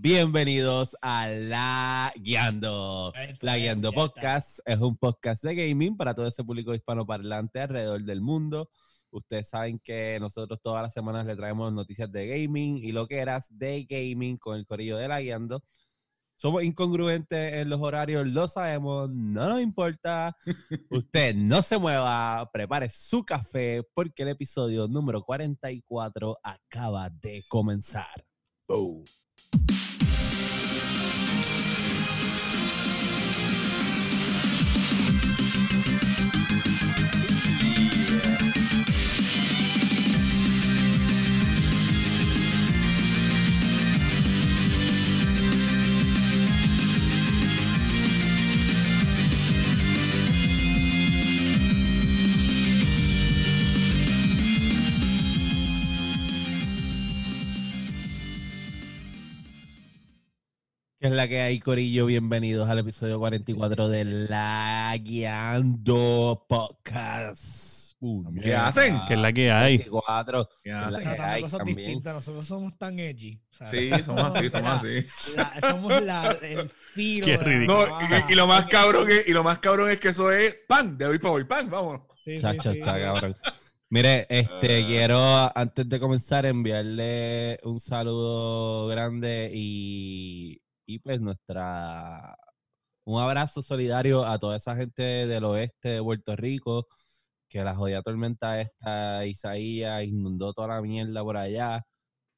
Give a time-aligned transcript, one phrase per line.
[0.00, 3.12] Bienvenidos a La Guiando.
[3.40, 8.20] La Guiando Podcast es un podcast de gaming para todo ese público hispanoparlante alrededor del
[8.20, 8.70] mundo.
[9.10, 13.18] Ustedes saben que nosotros todas las semanas le traemos noticias de gaming y lo que
[13.18, 15.64] eras de gaming con el corillo de La Guiando.
[16.36, 20.36] Somos incongruentes en los horarios, lo sabemos, no nos importa.
[20.90, 28.24] Usted no se mueva, prepare su café porque el episodio número 44 acaba de comenzar.
[28.68, 29.02] Boom.
[61.00, 62.06] ¿Qué es la que hay, Corillo?
[62.06, 67.92] Bienvenidos al episodio 44 de La Guiando Podcast.
[68.42, 69.00] ¿Qué hacen?
[69.06, 69.78] ¿Qué es la que hay?
[69.78, 70.48] 44.
[70.48, 71.04] ¿Qué ¿Qué es hacen?
[71.04, 71.76] la que hay cosas también?
[71.78, 72.14] distintas.
[72.14, 73.40] Nosotros somos tan edgy.
[73.50, 73.96] ¿sabes?
[73.96, 75.36] Sí, somos así, somos así.
[75.36, 77.24] La- somos la, el filo.
[77.26, 77.86] Qué ridículo.
[77.88, 80.56] No, y, y lo más cabrón es, y lo más cabrón es que eso es
[80.66, 82.00] pan, de hoy para hoy, pan, vamos.
[82.24, 82.78] Sí, sí, Chacho, sí.
[82.80, 83.36] está cabrón.
[83.90, 84.86] Mire, este, Ah.
[84.86, 92.34] quiero, antes de comenzar, enviarle un saludo grande y, y pues nuestra,
[93.04, 96.88] un abrazo solidario a toda esa gente del oeste de Puerto Rico,
[97.48, 101.84] que la jodida tormenta esta, Isaías, inundó toda la mierda por allá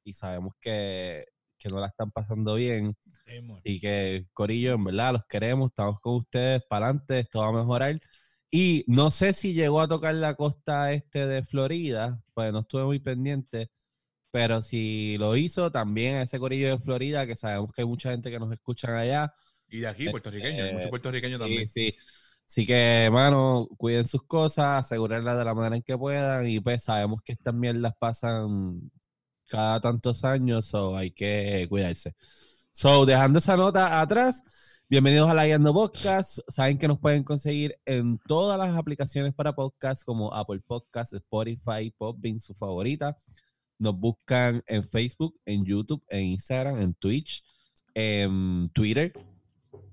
[0.05, 1.27] y sabemos que,
[1.59, 2.97] que no la están pasando bien.
[3.25, 3.41] Sí.
[3.57, 7.53] Así que, Corillo, en verdad, los queremos, estamos con ustedes, para adelante, esto va a
[7.53, 8.01] mejorar.
[8.51, 12.85] Y no sé si llegó a tocar la costa este de Florida, pues no estuve
[12.85, 13.71] muy pendiente,
[14.31, 18.31] pero si lo hizo, también ese Corillo de Florida, que sabemos que hay mucha gente
[18.31, 19.33] que nos escuchan allá.
[19.69, 21.69] Y de aquí, puertorriqueño, hay Eh, mucho puertorriqueño Sí, también.
[21.69, 21.95] sí.
[22.47, 26.47] Así que, hermano, cuiden sus cosas, asegurarlas de la manera en que puedan.
[26.49, 28.91] Y pues sabemos que estas mierdas pasan
[29.47, 32.15] cada tantos años, o hay que cuidarse.
[32.73, 34.43] So, dejando esa nota atrás,
[34.89, 36.39] bienvenidos a la Guiando Podcast.
[36.49, 41.93] Saben que nos pueden conseguir en todas las aplicaciones para podcast, como Apple Podcasts, Spotify,
[41.97, 43.17] Podbean, su favorita.
[43.81, 47.43] Nos buscan en Facebook, en YouTube, en Instagram, en Twitch,
[47.95, 49.13] en Twitter.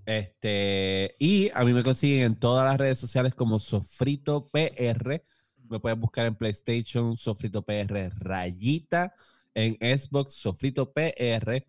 [0.06, 5.24] Este, y a mí me consiguen en todas las redes sociales como Sofrito PR.
[5.70, 9.14] Me pueden buscar en PlayStation, Sofrito PR Rayita,
[9.54, 11.66] en Xbox, Sofrito PR.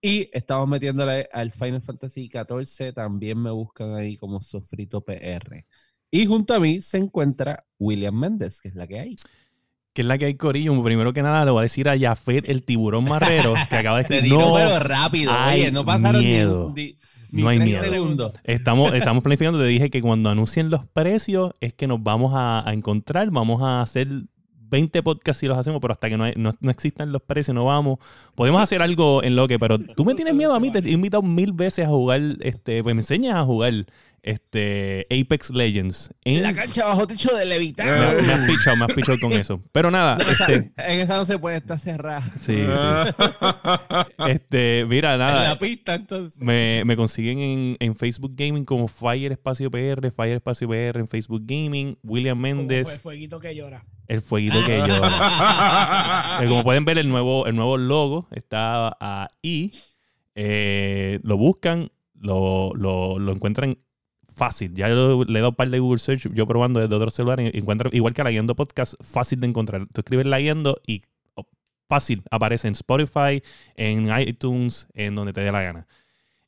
[0.00, 2.92] Y estamos metiéndole al Final Fantasy XIV.
[2.92, 5.64] También me buscan ahí como Sofrito PR.
[6.10, 9.16] Y junto a mí se encuentra William Méndez, que es la que hay.
[9.92, 10.82] ¿Qué es la que hay, Corillo?
[10.82, 14.04] Primero que nada, le voy a decir a Jafet, el tiburón marrero, que acaba de
[14.08, 14.38] Te escribir.
[14.38, 15.32] digo, No, pero rápido.
[15.34, 16.72] hay Oye, no pasaron miedo.
[16.74, 16.96] ni,
[17.30, 17.92] ni No hay 30 miedo.
[17.92, 18.32] segundos.
[18.44, 19.58] estamos, estamos planificando.
[19.58, 23.30] Te dije que cuando anuncien los precios es que nos vamos a, a encontrar.
[23.30, 24.08] Vamos a hacer
[24.70, 27.54] 20 podcasts si los hacemos, pero hasta que no, hay- no, no existan los precios,
[27.54, 27.98] no vamos.
[28.34, 30.70] Podemos hacer algo en lo que, pero tú me tienes miedo a mí.
[30.72, 33.74] Te he invitado mil veces a jugar, este, pues me enseñas a jugar
[34.22, 36.10] este, Apex Legends.
[36.24, 37.86] En, La cancha bajo techo de Levitar.
[38.16, 39.60] me, me has pichado, me has pichado con eso.
[39.72, 42.22] Pero nada, este, En esa no se puede estar cerrada.
[42.38, 42.64] sí, sí.
[44.28, 45.42] Este, mira, En nada.
[45.42, 46.40] la pista, entonces.
[46.40, 51.08] Me, me consiguen en, en Facebook Gaming como Fire Espacio PR, Fire Espacio PR en
[51.08, 53.84] Facebook Gaming, William Como Méndez, fue fueguito que llora.
[54.08, 56.38] el fueguito que llora.
[56.42, 59.72] Eh, Como pueden ver, el nuevo, el nuevo logo está ahí.
[60.34, 63.78] Eh, lo buscan, lo, lo, lo encuentran
[64.42, 64.74] fácil.
[64.74, 67.38] Ya lo- le he dado un par de Google Search, yo probando desde otro celular,
[67.40, 69.86] y encuentran, igual que la Guiando Podcast, fácil de encontrar.
[69.92, 71.02] Tú escribes la Guiando y
[71.34, 71.46] oh,
[71.88, 73.40] fácil, aparece en Spotify,
[73.76, 75.86] en iTunes, en donde te dé la gana.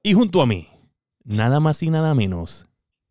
[0.02, 0.66] Y junto a mí,
[1.22, 2.66] nada más y nada menos,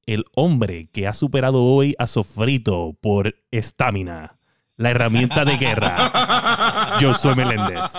[0.06, 4.38] el hombre que ha superado hoy a Sofrito por estamina,
[4.76, 5.96] la herramienta de guerra,
[7.02, 7.94] Josué Meléndez.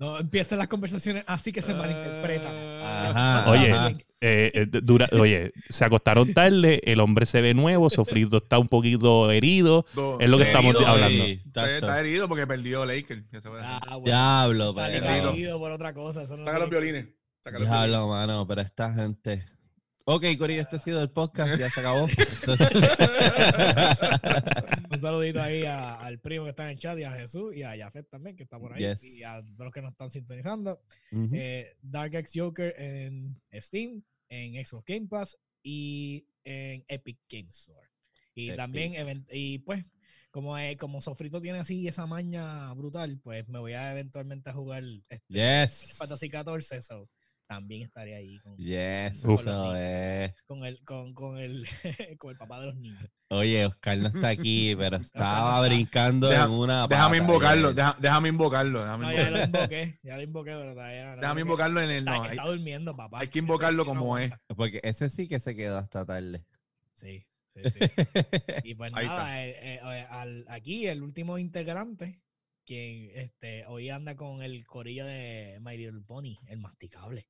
[0.00, 2.52] No empiezan las conversaciones así que se malinterpretan.
[2.82, 3.44] Ajá.
[3.50, 3.70] Oye,
[4.22, 8.68] eh, eh, dura- oye, se acostaron tarde, el hombre se ve nuevo, Sofrito está un
[8.68, 9.86] poquito herido.
[9.94, 11.24] No, Es lo que estamos herido, hablando.
[11.24, 13.24] Está, está herido porque perdió Laker.
[13.62, 14.04] Ah, bueno.
[14.04, 15.30] Diablo, Está pero.
[15.32, 16.22] caído por otra cosa.
[16.22, 17.14] Eso no Saca los tiene- violines.
[17.42, 17.88] Saca los violines.
[17.90, 19.44] Diablo, mano, pero esta gente.
[20.12, 22.08] Ok, Corillo, este ha sido el podcast, ya se acabó.
[24.90, 27.62] Un saludito ahí a- al primo que está en el chat y a Jesús y
[27.62, 28.82] a Jafet también, que está por ahí.
[28.82, 29.04] Yes.
[29.18, 30.80] Y a todos los que nos están sintonizando.
[31.32, 37.88] Eh, Dark X Joker en Steam, en Xbox Game Pass y en Epic Games Store.
[38.34, 38.56] Y Epic.
[38.56, 39.84] también, y pues,
[40.32, 44.54] como, eh, como Sofrito tiene así esa maña brutal, pues me voy a eventualmente a
[44.54, 45.94] jugar este, Yes.
[45.98, 47.08] Fantasy 14, so
[47.50, 50.32] también estaré ahí con, Yes, eso es.
[50.46, 51.66] con el, con, con el,
[52.18, 53.04] con el papá de los niños.
[53.28, 55.68] Oye, Oscar no está aquí, pero estaba está.
[55.74, 56.86] brincando Deja- en una.
[56.86, 58.80] Déjame pata invocarlo, deja- déjame invocarlo.
[58.82, 61.20] Déjame, No, ya lo invoqué, ya lo invoqué, pero todavía no.
[61.20, 61.98] Déjame invocarlo en el.
[61.98, 63.18] Está, No, que hay, está durmiendo, papá.
[63.20, 64.40] hay que invocarlo sí no como aguanta.
[64.56, 66.44] Porque ese sí que se quedó hasta tarde.
[66.94, 67.26] Sí,
[67.56, 67.80] sí, sí.
[68.62, 72.20] Y pues Ahí nada, eh, eh, eh, al- aquí el último integrante,
[72.70, 77.26] quien este, hoy anda con el corillo de My Little Pony, el masticable.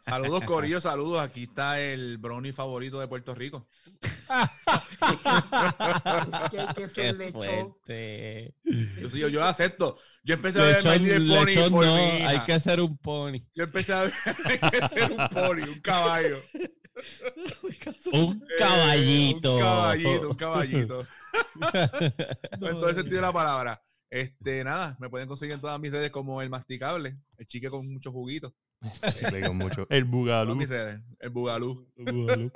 [0.00, 1.20] Saludos, Corillo, saludos.
[1.20, 3.66] Aquí está el brownie favorito de Puerto Rico.
[6.48, 8.54] Qué fuerte.
[8.62, 9.98] Yo, sí, yo, yo lo acepto.
[10.22, 13.40] Yo empecé a ver Little Pony lechón por no, mi hay que hacer un pony.
[13.52, 14.12] Yo empecé a ver
[14.44, 16.40] hay que un pony, un caballo.
[18.12, 19.54] Un Eh, caballito.
[19.54, 21.06] un caballito, un caballito.
[22.60, 23.82] No, en todo el sentido de la palabra.
[24.14, 27.92] Este, nada, me pueden conseguir en todas mis redes como el masticable, el chique con
[27.92, 28.52] muchos juguitos.
[29.12, 29.88] Chicle con mucho.
[29.90, 30.54] El bugalú.
[30.54, 31.84] mis redes, el bugalú.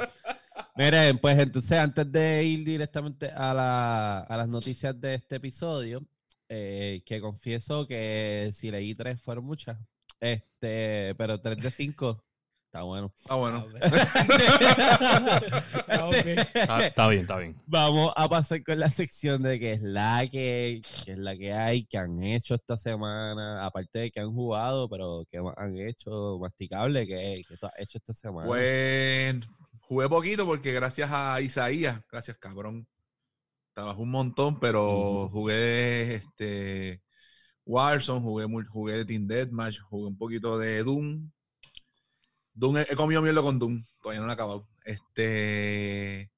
[0.76, 6.06] Miren, pues entonces antes de ir directamente a, la- a las noticias de este episodio,
[6.48, 9.78] eh, que confieso que si leí tres fueron muchas,
[10.20, 12.24] este, pero tres de cinco
[12.68, 13.12] está bueno.
[13.28, 13.66] Ah, bueno.
[15.90, 16.26] Ah, ok.
[16.54, 17.56] Está, está bien, está bien.
[17.66, 21.52] Vamos a pasar con la sección de qué es la que, qué es la que
[21.52, 26.38] hay, que han hecho esta semana, aparte de que han jugado, pero que han hecho
[26.38, 28.46] masticable, que, que tú has hecho esta semana.
[28.46, 29.36] Pues
[29.80, 32.86] jugué poquito porque gracias a Isaías, gracias cabrón.
[33.72, 37.00] Trabajé un montón, pero jugué este
[37.64, 41.30] Warzone, jugué, jugué Team Deathmatch, jugué un poquito de Doom.
[42.58, 44.68] Doom he, comido mierda con Doom, todavía no lo he acabado.
[44.84, 46.30] Este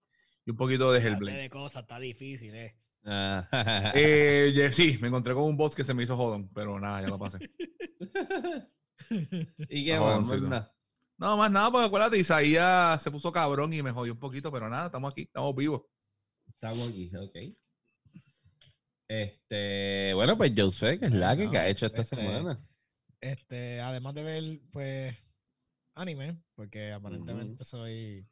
[0.45, 1.39] y un poquito de Hellblade.
[1.39, 2.77] de cosas, está difícil, eh.
[3.05, 3.93] Ah.
[3.95, 7.09] Eh, sí, me encontré con un boss que se me hizo jodón, pero nada, ya
[7.09, 7.39] lo pasé.
[9.11, 10.75] ¿Y qué nada.
[11.17, 14.69] No, más nada, porque acuérdate, Isaías se puso cabrón y me jodió un poquito, pero
[14.69, 15.83] nada, estamos aquí, estamos vivos.
[16.47, 17.37] Estamos aquí, ok.
[19.09, 22.61] Este, bueno, pues yo sé que es la que, que ha hecho esta Este, semana.
[23.21, 25.17] Este, además de ver, pues,
[25.95, 28.27] anime, porque aparentemente soy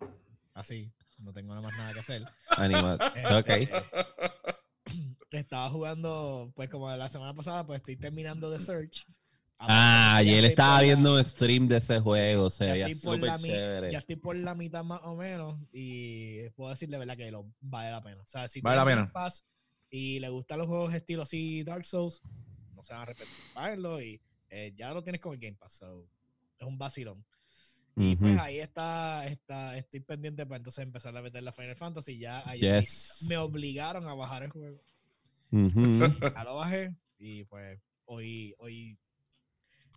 [0.54, 2.24] así, no tengo nada más nada que hacer.
[2.50, 2.98] Anima.
[3.38, 3.48] Ok.
[3.48, 3.72] Este,
[5.30, 9.04] Estaba jugando, pues, como la semana pasada, pues estoy terminando de Search.
[9.58, 13.18] Ah, y Ya él estaba viendo un stream de ese juego, se ya veía estoy,
[13.18, 13.92] por la chévere.
[13.92, 17.52] ya estoy por la mitad más o menos y puedo decir de verdad que lo,
[17.60, 18.22] vale la pena.
[18.22, 19.00] O sea, si Vale la pena.
[19.02, 19.44] Game Pass
[19.90, 22.22] y le gustan los juegos estilo así Dark Souls,
[22.74, 24.06] no se van a arrepentir.
[24.06, 25.78] Y eh, ya lo tienes con el Game Pass.
[25.78, 26.08] so,
[26.56, 27.24] es un vacilón.
[28.00, 32.18] Y pues ahí está, está, estoy pendiente para entonces empezar a meter la Final Fantasy.
[32.18, 33.26] Ya ayer Yes.
[33.28, 34.80] me obligaron a bajar el juego.
[36.34, 38.98] Ya lo bajé y pues hoy, hoy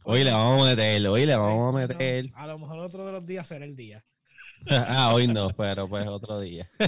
[0.04, 2.32] Hoy le vamos a meter, hoy le vamos a no, meter.
[2.34, 4.04] a lo mejor otro de los días será el día.
[4.70, 6.70] ah, hoy no, pero pues otro día.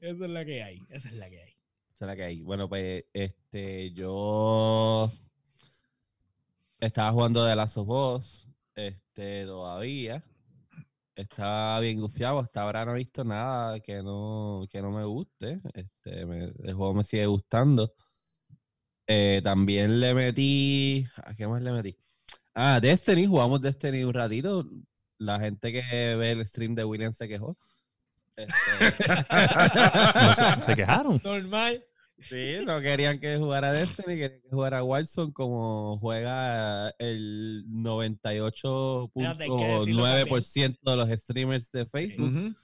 [0.00, 0.82] Esa es la que hay.
[0.90, 1.52] Esa es la que hay.
[1.94, 2.42] Esa es la que hay.
[2.42, 5.10] Bueno, pues este, yo
[6.80, 8.47] estaba jugando de Last of Us,
[8.78, 10.22] este, todavía.
[11.14, 15.60] Estaba bien gufiado, hasta ahora no he visto nada que no, que no me guste.
[15.74, 17.92] Este, me- el juego me sigue gustando.
[19.06, 21.04] Eh, también le metí.
[21.24, 21.96] ¿A qué más le metí?
[22.54, 24.64] Ah, Destiny, jugamos Destiny un ratito.
[25.18, 27.56] La gente que ve el stream de William se quejó.
[28.36, 28.52] Este,
[30.14, 31.20] No, se, se quejaron.
[31.24, 31.84] Normal.
[32.22, 37.64] Sí, no querían que jugara Destiny, querían que jugara Warzone como juega el
[39.14, 42.54] Espérate, hay que decirlo 98.9% de los streamers de Facebook.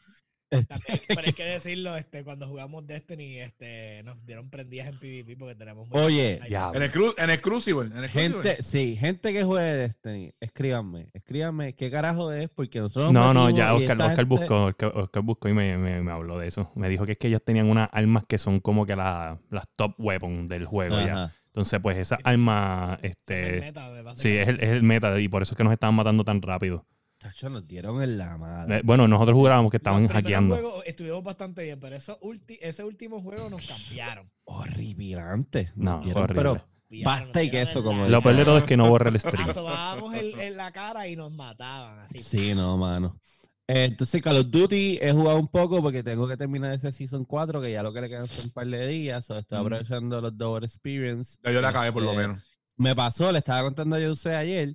[0.63, 5.37] También, pero hay que decirlo, este, cuando jugamos Destiny, este, nos dieron prendidas en PvP
[5.37, 7.91] porque tenemos muy Oye, ya, En el, cru- en el Crucible.
[7.97, 8.43] En el Crucible.
[8.43, 13.51] gente, sí, gente que juegue Destiny, escríbanme, escríbanme qué carajo es, porque nosotros No, no,
[13.51, 16.71] ya Oscar, Oscar gente- buscó, Oscar, Oscar buscó y me, me- me habló de eso.
[16.75, 19.65] Me dijo que es que ellos tenían unas armas que son como que la- las
[19.77, 21.33] top weapons del juego ya.
[21.47, 25.29] Entonces, pues esas armas, el este, meta, de sí, es el, es el meta y
[25.29, 26.85] por eso es que nos estaban matando tan rápido.
[27.25, 28.77] Chacho, nos dieron en la madre.
[28.79, 30.83] Eh, Bueno, nosotros jugábamos que estaban hackeando.
[30.85, 34.31] estuvimos bastante bien, pero eso ulti- ese último juego nos cambiaron.
[34.45, 35.73] Horripilante.
[35.75, 36.43] No, dieron, horrible.
[36.43, 36.69] pero
[37.03, 39.49] Basta y queso, como Lo peor de todo es que no borré el stream.
[39.51, 42.19] Asomábamos en la cara y nos mataban así.
[42.19, 43.19] Sí, no, mano.
[43.67, 47.25] Eh, entonces, Call of Duty he jugado un poco porque tengo que terminar ese Season
[47.25, 49.29] 4, que ya lo que le quedan son un par de días.
[49.31, 49.67] o estoy Ujú.
[49.67, 51.39] aprovechando los Double Experience.
[51.43, 52.45] Yo la acabé por lo Este, menos.
[52.77, 54.75] Me pasó, le estaba contando a Jose ayer,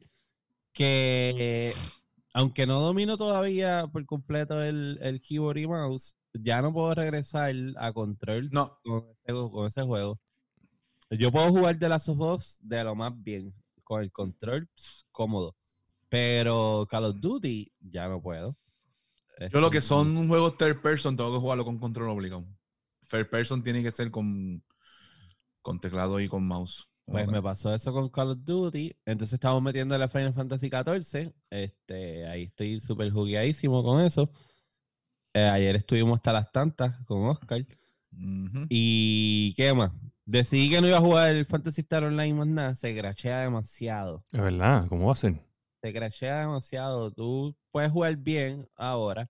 [0.74, 1.74] que
[2.34, 7.54] aunque no domino todavía por completo el, el keyboard y mouse, ya no puedo regresar
[7.78, 10.20] a control No, con, ese, con ese juego.
[11.12, 15.08] Yo puedo jugar de las of Us de lo más bien, con el control pss,
[15.12, 15.56] cómodo.
[16.08, 18.56] Pero Call of Duty ya no puedo.
[19.52, 22.46] yo lo que Este, son juegos third person tengo que jugarlo con control obligado.
[23.10, 24.64] Third person tiene que ser con,
[25.62, 26.89] con teclado y con mouse.
[27.10, 28.96] Pues me pasó eso con Call of Duty.
[29.06, 31.34] Entonces estamos metiendo la Final Fantasy XIV.
[31.50, 34.32] Este, ahí estoy súper jugueadísimo con eso.
[35.34, 37.66] Eh, ayer estuvimos hasta las tantas con Oscar.
[38.70, 39.92] ¿Y qué más?
[40.26, 42.76] Decidí que no iba a jugar el Fantasy Star Online más nada.
[42.76, 44.24] Se crashea demasiado.
[44.32, 45.42] Es verdad, ¿cómo va a ser?
[45.82, 47.12] Se crashea demasiado.
[47.12, 49.30] Tú puedes jugar bien ahora.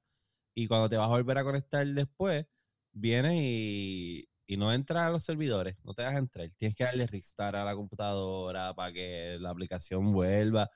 [0.56, 2.46] Y cuando te vas a volver a conectar después,
[2.92, 5.78] vienes y, y no entras a los servidores.
[5.84, 6.50] No te dejas entrar.
[6.58, 10.68] Tienes que darle restart a la computadora para que la aplicación vuelva.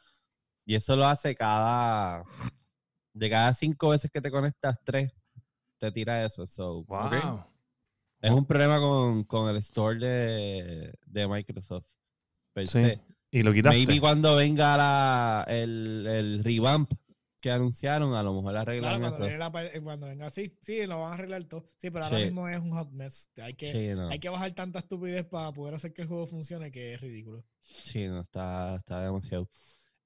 [0.63, 2.23] Y eso lo hace cada.
[3.15, 5.11] De cada cinco veces que te conectas, tres
[5.79, 6.45] te tira eso.
[6.45, 7.43] So, Wow.
[8.21, 11.87] es un problema con, con el store de, de Microsoft.
[12.53, 12.77] per Sí.
[12.79, 13.01] se.
[13.31, 13.75] Y lo quitaste.
[13.79, 16.93] Maybe cuando venga la, el, el revamp
[17.43, 19.51] que anunciaron, a lo mejor arreglan Claro, cuando, eso.
[19.51, 21.65] venga cuando venga así, sí, lo van a arreglar todo.
[21.75, 22.23] Sí, pero ahora Sí.
[22.23, 23.29] mismo es un hot mess.
[23.35, 24.07] Hay que, Sí, no.
[24.07, 27.43] hay que bajar tanta estupidez para poder hacer que el juego funcione que es ridículo.
[27.59, 29.49] Sí, no, está, está demasiado.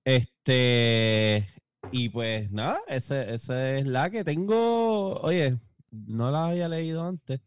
[0.03, 1.48] Este,
[1.91, 5.13] y pues nada, ese, esa es la que tengo.
[5.22, 5.60] Oye,
[5.91, 7.39] no la había leído antes,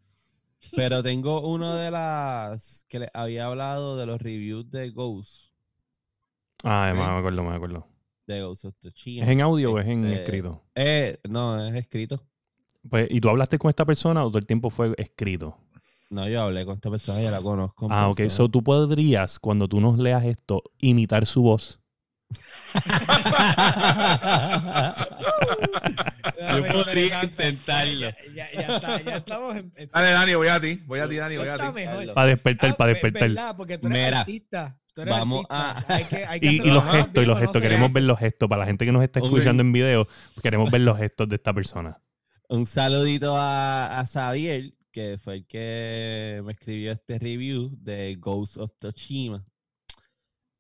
[0.76, 5.50] pero tengo una de las que les había hablado de los reviews de Ghost,
[6.62, 7.89] Ah, me acuerdo, me acuerdo.
[8.34, 9.24] De Ghost of Tsushima.
[9.24, 10.62] ¿Es en audio o es en Este, escrito?
[10.74, 12.22] Eh, no, es escrito.
[12.88, 15.58] Pues, ¿Y tú hablaste con esta persona o todo el tiempo fue escrito?
[16.08, 17.86] No, yo hablé con esta persona, ya la conozco.
[17.90, 18.16] Ah, ok.
[18.16, 18.36] persona.
[18.36, 21.78] So tú podrías, cuando tú nos leas esto, imitar su voz.
[26.38, 28.10] Yo podría intentarlo.
[28.34, 29.72] Ya, ya, ya está, ya estamos en.
[29.92, 30.80] Dale, Dani, voy a ti.
[30.86, 31.74] Voy a ti, Dani, voy a está ti.
[31.74, 32.14] mejor.
[32.14, 33.28] Para despertar, Ah, para ve- despertar.
[33.28, 34.79] verdad, porque tú eres Mira, artista.
[34.94, 35.78] Tú eres vamos artista.
[35.88, 37.62] a- Hay que- hay que Y, los gestos, y los no gestos.
[37.62, 38.48] Queremos ver los gestos.
[38.48, 40.06] Para la gente que nos está escuchando en video,
[40.42, 42.00] queremos ver los gestos de esta persona.
[42.48, 48.56] Un saludito a, a Xavier, que fue el que me escribió este review de Ghost
[48.56, 49.44] of Tsushima.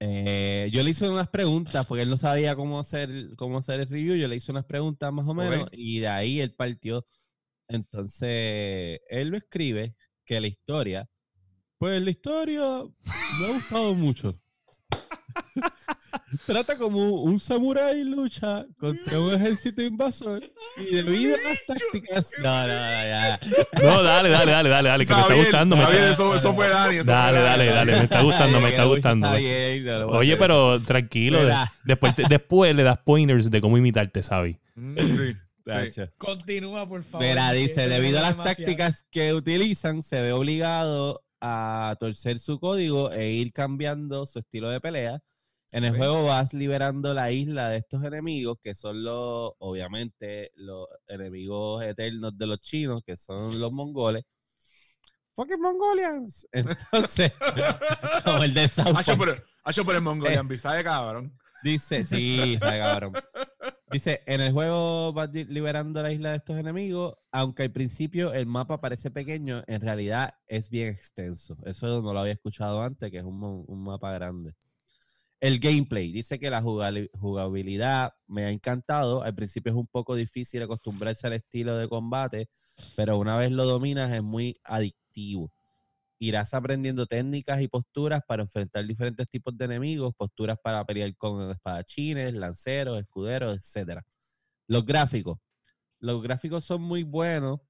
[0.02, 3.88] Eh, yo le hice unas preguntas porque él no sabía cómo hacer, cómo hacer el
[3.88, 4.14] review.
[4.16, 7.06] Yo le hice unas preguntas más o menos y de ahí él partió.
[7.68, 9.94] Entonces, él lo escribe
[10.24, 11.08] que la historia,
[11.80, 12.60] pues la historia
[13.40, 14.38] me ha gustado mucho.
[16.46, 20.42] Trata como un samurái lucha contra un ejército invasor
[20.76, 22.26] y debido a las tácticas.
[22.38, 23.40] No, no, no, ya.
[23.82, 25.76] No, dale, dale, dale, dale, dale, que me está gustando.
[25.76, 26.96] me está- eso, eso fue Dani.
[26.96, 27.76] eso Dale, fue dale, Dani.
[27.76, 29.30] dale, me está gustando, me está gustando.
[30.10, 31.40] Oye, pero tranquilo.
[31.84, 34.58] después, te- después le das pointers de cómo imitarte, Sabi.
[34.74, 35.36] Mm, Sí.
[36.18, 37.24] Continúa, por favor.
[37.26, 38.56] Mira, dice, debido a las demasiado.
[38.56, 44.70] tácticas que utilizan, se ve obligado a torcer su código e ir cambiando su estilo
[44.70, 45.20] de pelea.
[45.72, 50.88] En el juego vas liberando la isla de estos enemigos, que son los, obviamente, los
[51.06, 54.24] enemigos eternos de los chinos, que son los mongoles.
[55.34, 56.46] Fucking Mongolians.
[56.52, 57.32] Entonces,
[58.24, 59.44] como el de South Park.
[59.64, 61.38] hacho, pero el Mongolian Beast, ¿sabe, cabrón?
[61.62, 63.12] Dice, sí, está cabrón.
[63.90, 68.46] Dice, en el juego vas liberando la isla de estos enemigos, aunque al principio el
[68.46, 71.56] mapa parece pequeño, en realidad es bien extenso.
[71.64, 74.54] Eso no lo había escuchado antes, que es un, un mapa grande.
[75.40, 79.22] El gameplay, dice que la jugabilidad me ha encantado.
[79.22, 82.48] Al principio es un poco difícil acostumbrarse al estilo de combate,
[82.94, 85.50] pero una vez lo dominas es muy adictivo.
[86.20, 91.50] Irás aprendiendo técnicas y posturas para enfrentar diferentes tipos de enemigos, posturas para pelear con
[91.50, 94.04] espadachines, lanceros, escuderos, etcétera.
[94.68, 95.38] Los gráficos.
[95.98, 97.60] Los gráficos son muy buenos.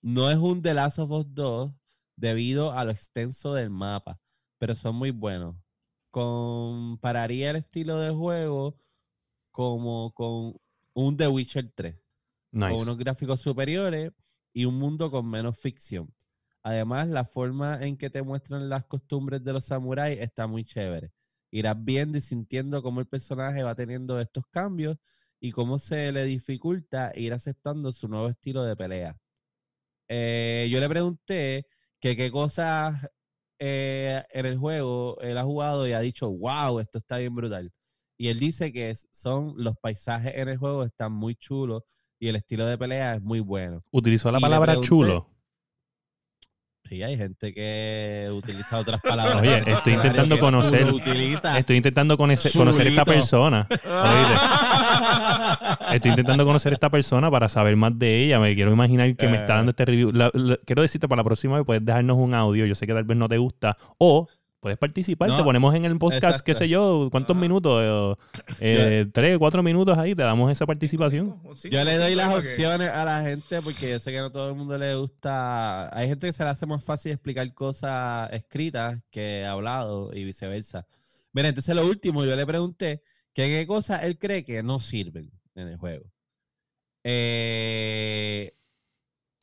[0.00, 1.72] No es un The Last of Us 2
[2.16, 4.20] debido a lo extenso del mapa,
[4.58, 5.56] pero son muy buenos.
[6.10, 8.78] Compararía el estilo de juego
[9.50, 10.54] como con
[10.94, 11.96] un The Witcher 3
[12.52, 14.12] con unos gráficos superiores
[14.52, 16.12] y un mundo con menos ficción.
[16.62, 21.12] Además, la forma en que te muestran las costumbres de los samuráis está muy chévere.
[21.50, 24.98] Irás viendo y sintiendo cómo el personaje va teniendo estos cambios
[25.40, 29.16] y cómo se le dificulta ir aceptando su nuevo estilo de pelea.
[30.08, 31.66] Eh, yo le pregunté
[32.00, 32.94] que qué cosas
[33.58, 37.72] eh, en el juego él ha jugado y ha dicho, wow, esto está bien brutal.
[38.16, 41.82] Y él dice que son los paisajes en el juego están muy chulos
[42.18, 43.82] y el estilo de pelea es muy bueno.
[43.92, 45.30] Utilizó la y palabra pregunté- chulo.
[46.88, 49.42] Sí, hay gente que utiliza otras palabras.
[49.42, 50.86] Oye, que estoy intentando que conocer-.
[51.58, 53.66] Estoy intentando conocer, conocer a esta persona.
[55.92, 58.38] Estoy intentando conocer a esta persona para saber más de ella.
[58.40, 60.12] Me quiero imaginar que me está dando este review.
[60.12, 62.66] La- la- quiero decirte para la próxima vez puedes dejarnos un audio.
[62.66, 63.76] Yo sé que tal vez no te gusta.
[63.98, 64.28] O
[64.60, 65.28] puedes participar.
[65.28, 66.44] No, te ponemos en el podcast, exacto.
[66.44, 68.16] qué sé yo, cuántos minutos.
[68.60, 70.14] Eh, eh, tres, cuatro minutos ahí.
[70.14, 71.40] Te damos esa participación.
[71.70, 74.54] Yo le doy las opciones a la gente porque yo sé que no todo el
[74.54, 75.96] mundo le gusta.
[75.96, 80.86] Hay gente que se le hace más fácil explicar cosas escritas que hablado y viceversa.
[81.32, 85.30] Mira, entonces lo último, yo le pregunté que qué cosas él cree que no sirven
[85.54, 86.10] en el juego.
[87.04, 88.57] Eh,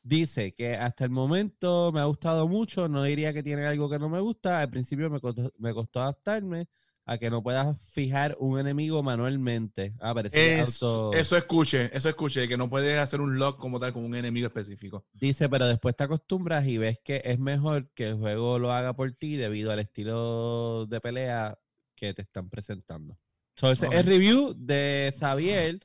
[0.06, 3.98] dice que hasta el momento me ha gustado mucho, no diría que tiene algo que
[4.00, 4.62] no me gusta.
[4.62, 6.68] Al principio me costó, me costó adaptarme
[7.08, 9.94] a que no puedas fijar un enemigo manualmente.
[10.00, 13.80] Ah, parece Es- auto- Eso escuche, eso escuche, que no puedes hacer un lock como
[13.80, 15.06] tal con un enemigo específico.
[15.14, 18.94] Dice, pero después te acostumbras y ves que es mejor que el juego lo haga
[18.94, 21.58] por ti debido al estilo de pelea
[21.96, 23.18] que te están presentando.
[23.56, 25.80] So, ese es el review de Xavier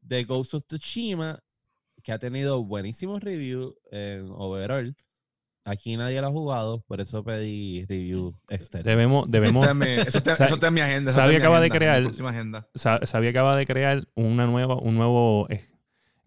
[0.00, 1.38] de Ghost of Tsushima,
[2.02, 4.96] que ha tenido buenísimos reviews en overall.
[5.64, 8.88] Aquí nadie lo ha jugado, por eso pedí review externo.
[8.88, 9.66] Debemos, debemos,
[10.06, 11.12] Eso está, Sa- eso está en mi agenda.
[11.28, 12.68] mi acaba de agenda, crear- próxima agenda.
[12.74, 15.62] Sa- Sabi acaba de crear una nueva, un nuevo eh,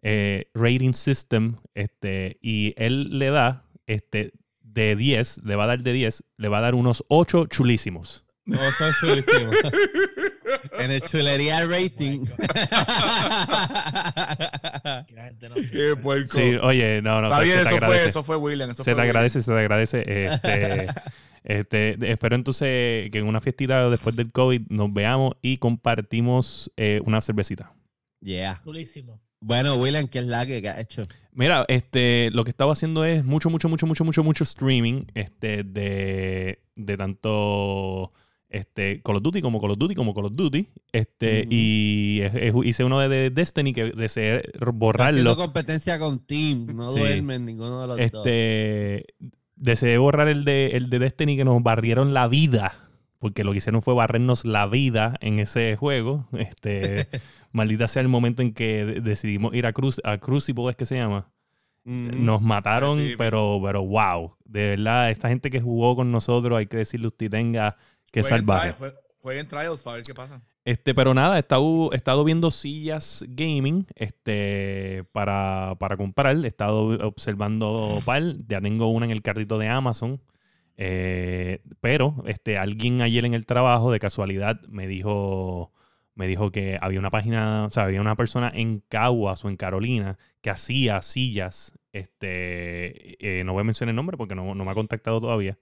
[0.03, 5.79] eh, rating system este, y él le da este, de 10, le va a dar
[5.79, 8.23] de 10, le va a dar unos 8 chulísimos.
[8.45, 9.55] No, son chulísimos.
[10.79, 12.25] en el chulería rating.
[15.71, 16.37] Qué puerco.
[16.37, 18.71] Sí, oye, no, no, Está bien, eso fue, eso fue William.
[18.71, 19.09] Eso se fue te William.
[19.09, 20.25] agradece, se te agradece.
[20.25, 20.87] Este,
[21.43, 27.01] este, espero entonces que en una fiestita después del COVID nos veamos y compartimos eh,
[27.05, 27.73] una cervecita.
[28.21, 28.59] yeah.
[28.63, 29.19] Chulísimo.
[29.45, 31.03] Bueno, William, ¿qué es la que ha hecho?
[31.33, 35.63] Mira, este, lo que estaba haciendo es mucho, mucho, mucho, mucho, mucho, mucho streaming este,
[35.63, 38.13] de, de tanto
[38.53, 40.67] este, Call of Duty como Call of Duty como Call of Duty.
[40.91, 41.45] Este.
[41.49, 42.21] Y
[42.63, 45.35] hice uno de Destiny que deseé Haciendo borrarlo.
[45.35, 46.99] competencia con Team, no Sí.
[46.99, 48.25] duermen ninguno de los dos.
[48.25, 49.05] Este,
[49.55, 52.79] deseé borrar el de, el de Destiny que nos barrieron la vida.
[53.19, 56.27] Porque lo que hicieron fue barrernos la vida en ese juego.
[56.37, 57.07] Este,
[57.53, 60.85] maldita sea el momento en que de- decidimos ir a, Cruz, a Crucible, es que
[60.85, 61.29] se llama.
[61.85, 63.15] Nos mataron, sí.
[63.17, 64.35] pero, pero wow.
[64.45, 67.75] De verdad, esta gente que jugó con nosotros, hay que decirle usted tenga
[68.13, 68.69] que Jueguen salvaje.
[68.69, 70.41] tri- jue- Jueguen trials para ver qué pasa.
[70.65, 76.35] Este, pero nada, he estado, he estado viendo sillas gaming este, para, para comprar.
[76.43, 78.21] He estado observando par.
[78.47, 80.21] Ya tengo una en el carrito de Amazon.
[80.75, 85.71] Eh, pero este, alguien ayer en el trabajo, de casualidad, me dijo,
[86.15, 89.55] me dijo que había una página, o sea, había una persona en Caguas o en
[89.55, 91.73] Carolina que hacía sillas.
[91.93, 95.57] Este, eh, no voy a mencionar el nombre porque no, no me ha contactado todavía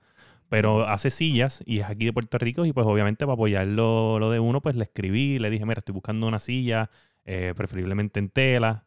[0.52, 4.20] pero hace sillas y es aquí de Puerto Rico y pues obviamente para apoyar lo,
[4.20, 6.90] lo de uno pues le escribí, le dije, mira, estoy buscando una silla,
[7.24, 8.84] eh, preferiblemente en tela,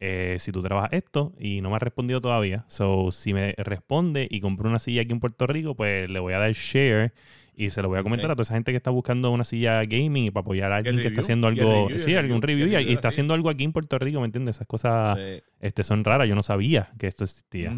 [0.00, 4.26] eh, si tú trabajas esto y no me ha respondido todavía, so si me responde
[4.28, 7.12] y compro una silla aquí en Puerto Rico pues le voy a dar share
[7.54, 9.84] y se lo voy a comentar a toda esa gente que está buscando una silla
[9.84, 12.90] gaming y para apoyar a alguien que está haciendo algo, review, sí, algún review, review
[12.90, 14.56] y está haciendo algo aquí en Puerto Rico, ¿me entiendes?
[14.56, 15.42] Esas cosas Sí.
[15.60, 17.72] este, son raras, yo no sabía que esto existía.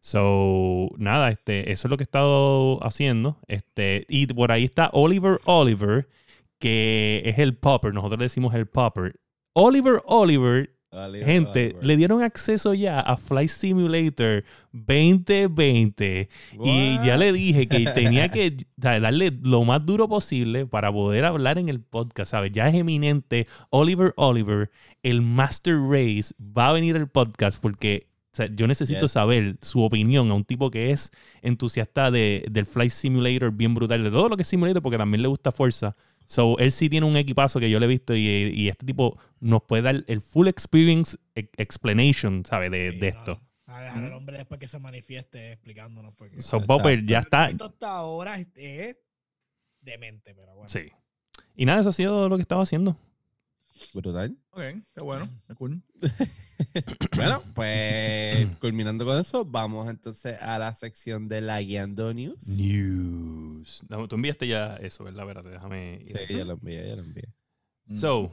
[0.00, 3.38] So, nada, este, eso es lo que he estado haciendo.
[3.48, 6.08] Este, y por ahí está Oliver Oliver,
[6.58, 7.92] que es el popper.
[7.92, 9.20] Nosotros le decimos el popper.
[9.52, 11.84] Oliver Oliver, Oliver, gente, Oliver.
[11.84, 16.28] le dieron acceso ya a Flight Simulator 2020.
[16.64, 21.58] Y ya le dije que tenía que darle lo más duro posible para poder hablar
[21.58, 22.52] en el podcast, ¿sabes?
[22.52, 23.46] Ya es eminente.
[23.68, 24.70] Oliver Oliver,
[25.02, 29.12] el Master Race, va a venir al podcast porque o sea, yo necesito Yes.
[29.12, 31.10] saber su opinión a un tipo que es
[31.42, 35.22] entusiasta de, del Flight Simulator bien brutal, de todo lo que es Simulator, porque también
[35.22, 35.96] le gusta Forza.
[36.26, 38.20] So, él sí tiene un equipazo que yo le he visto y,
[38.54, 42.70] y este tipo nos puede dar el full experience e- explanation, ¿sabes?
[42.70, 43.40] De, Sí, de esto.
[43.66, 44.16] A dejar al Ujú.
[44.16, 46.14] hombre después que se manifieste explicándonos.
[46.14, 46.60] Porque So.
[46.64, 47.50] Popper ya está.
[47.50, 48.96] Esto hasta ahora es, es
[49.80, 50.68] demente, pero bueno.
[50.68, 50.82] Sí.
[51.56, 52.96] Y nada, eso ha sido lo que estaba haciendo.
[53.94, 54.36] Brutal.
[54.50, 54.62] Ok,
[54.94, 55.28] qué bueno.
[55.46, 55.82] Qué cool.
[57.16, 62.46] Bueno, pues culminando con eso, vamos entonces a la sección de la Guiando News.
[62.48, 63.82] News.
[63.88, 65.26] No, tú enviaste ya eso, ¿verdad?
[65.26, 66.02] Espérate, déjame.
[66.02, 67.28] ir Sí, ya lo envié, ya lo envié.
[67.94, 68.30] So,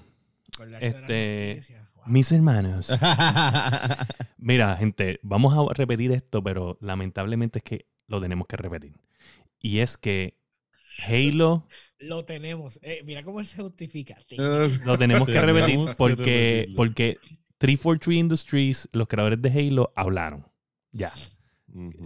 [0.59, 1.61] de las Este.
[1.95, 2.03] Wow.
[2.07, 2.91] mis hermanos.
[4.37, 8.93] Mira, gente, vamos a repetir esto, pero lamentablemente es que lo tenemos que repetir.
[9.59, 10.37] Y es que
[11.07, 11.67] Halo
[11.99, 12.79] Lo tenemos.
[12.83, 14.17] Eh, mira cómo él se justifica.
[14.85, 17.17] lo tenemos que repetir que porque, porque
[17.57, 20.45] 343 Industries, los creadores de Halo, hablaron.
[20.91, 21.11] Ya.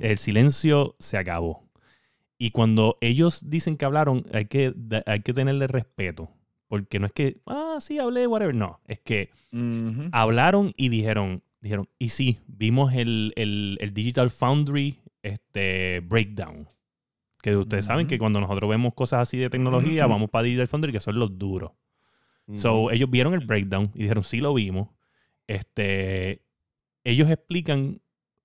[0.01, 1.69] El silencio se acabó.
[2.37, 4.73] Y cuando ellos dicen que hablaron, hay que,
[5.05, 6.29] hay que tenerle respeto.
[6.67, 8.55] porque no es que, ah, sí, hablé, whatever.
[8.55, 9.29] No, es que
[10.13, 16.67] hablaron y dijeron, dijeron, y sí, vimos el, el- el Digital Foundry este, breakdown.
[17.41, 20.91] Que ustedes saben que cuando nosotros vemos cosas así de tecnología, vamos para Digital Foundry,
[20.91, 21.71] que son los duros.
[22.53, 24.89] So, ellos vieron el breakdown y dijeron, sí lo vimos.
[25.47, 26.41] Este,
[27.05, 28.01] ellos explican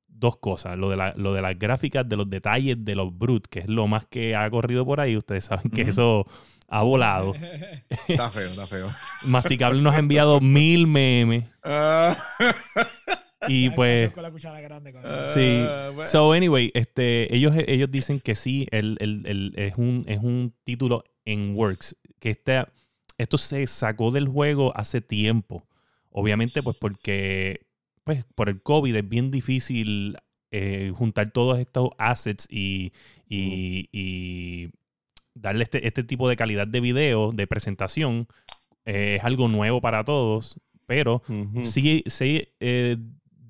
[0.06, 0.78] dos cosas.
[0.78, 3.68] Lo de, la- lo de las gráficas, de los detalles, de los brut, que es
[3.68, 5.16] lo más que ha corrido por ahí.
[5.16, 6.24] Ustedes saben que eso
[6.68, 7.34] ha volado.
[8.08, 8.88] Está feo, está feo.
[9.24, 11.44] Masticable nos ha enviado mil memes.
[13.48, 14.10] Y pues...
[14.10, 14.92] Con la cuchara grande.
[14.92, 15.62] con- Sí.
[15.66, 16.10] ah, bueno.
[16.10, 20.52] So, anyway, este, ellos, ellos dicen que sí, el, el- el- es, un, es un
[20.64, 21.96] título en Works.
[22.18, 22.64] Que este,
[23.18, 25.66] esto se sacó del juego hace tiempo.
[26.10, 27.66] Obviamente, pues porque
[28.04, 30.16] pues, por el COVID es bien difícil
[30.50, 32.92] eh, juntar todos estos assets y,
[33.28, 34.70] y- y
[35.34, 38.26] darle este, este tipo de calidad de video, de presentación.
[38.84, 41.20] Eh, es algo nuevo para todos, pero
[41.64, 42.96] sí, sí eh,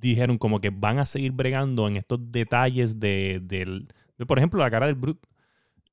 [0.06, 3.88] dijeron como que van a seguir bregando en estos detalles de, del,
[4.18, 5.26] de, por ejemplo, la cara del Brute.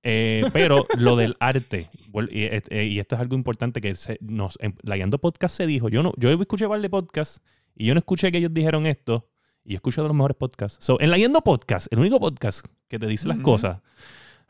[0.06, 1.88] Eh, pero lo del arte,
[2.30, 5.65] y, eh, y esto es algo importante que se- nos, en la Guiando Podcast se
[5.65, 7.41] dijo, yo no, yo escuché par de podcasts
[7.76, 9.30] y yo no escuché que ellos dijeron esto
[9.63, 10.84] y yo escuché de los mejores podcasts.
[10.86, 13.80] So, en la Guiando Podcast, el único podcast que te dice las cosas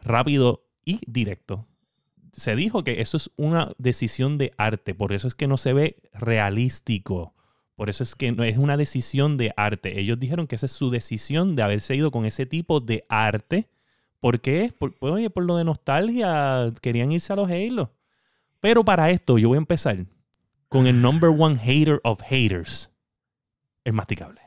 [0.02, 1.67] rápido y directo,
[2.32, 5.73] se dijo que eso es una decisión de arte, por eso es que no se
[5.73, 7.36] ve realístico.
[7.75, 9.99] Por eso es que no es una decisión de arte.
[9.99, 13.67] Ellos dijeron que esa es su decisión de haberse ido con ese tipo de arte.
[14.19, 14.73] ¿Por qué?
[14.77, 16.71] Por, pues, oye, por lo de nostalgia.
[16.81, 17.93] Querían irse a los Halo.
[18.59, 20.05] Pero para esto yo voy a empezar
[20.69, 22.91] con el number one hater of haters.
[23.83, 24.41] El masticable.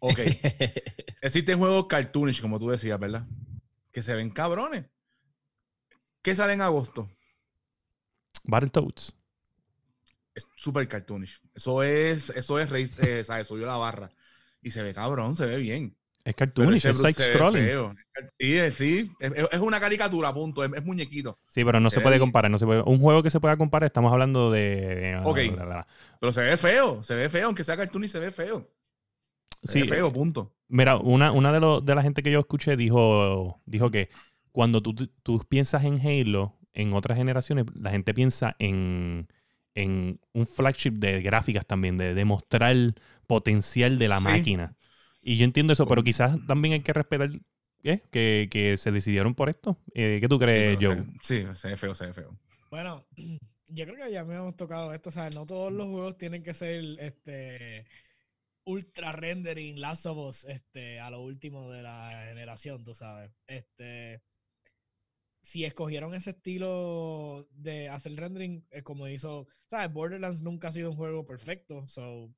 [0.00, 0.18] Ok.
[1.22, 3.26] Existen juegos cartoonish, como tú decías, ¿verdad?
[3.90, 4.86] Que se ven cabrones.
[6.22, 7.08] ¿Qué sale en agosto?
[8.44, 9.17] Battletoads.
[10.38, 11.40] Es super cartoonish.
[11.54, 13.46] Eso es, eso es, eh, ¿sabes?
[13.46, 14.10] Subió la barra.
[14.62, 15.96] Y se ve cabrón, se ve bien.
[16.24, 17.64] Es cartoonish, es Brute side se ve scrolling.
[17.64, 17.94] feo.
[18.38, 19.12] Sí, sí.
[19.18, 20.64] Es, es una caricatura, punto.
[20.64, 21.38] Es, es muñequito.
[21.48, 22.50] Sí, pero no Se puede comparar.
[22.50, 25.20] No se puede, un juego que se pueda comparar, estamos hablando de.
[25.24, 25.38] Ok.
[26.20, 27.02] Pero se ve feo.
[27.02, 27.46] Se ve feo.
[27.46, 28.68] Aunque sea cartoonish, se ve feo.
[29.62, 30.54] Se Sí, ve feo, punto.
[30.68, 34.08] Mira, una, una de, los- de la gente que yo escuché dijo, dijo que
[34.52, 39.28] cuando tú, tú piensas en Halo, en otras generaciones, la gente piensa en,
[39.82, 42.76] en un flagship de gráficas también, de demostrar
[43.26, 44.24] potencial de la Sí.
[44.24, 44.76] máquina.
[45.22, 47.30] Y yo entiendo eso, pero quizás también hay que respetar
[47.82, 48.02] ¿qué?
[48.10, 49.78] Que, que se decidieron por esto.
[49.94, 51.04] Eh, ¿Qué tú crees, Pero Joe?
[51.22, 52.36] Sí, se ve feo, se ve feo.
[52.70, 53.04] Bueno,
[53.68, 56.42] yo creo que ya me hemos tocado esto, o sea, no todos los juegos tienen
[56.42, 57.86] que ser este
[58.64, 63.30] ultra rendering Last of Us, este, a lo último de la generación, tú sabes.
[63.46, 64.22] Este
[65.48, 69.90] si escogieron ese estilo de hacer rendering, eh, como hizo, ¿sabes?
[69.90, 72.30] Borderlands nunca ha sido un juego perfecto, so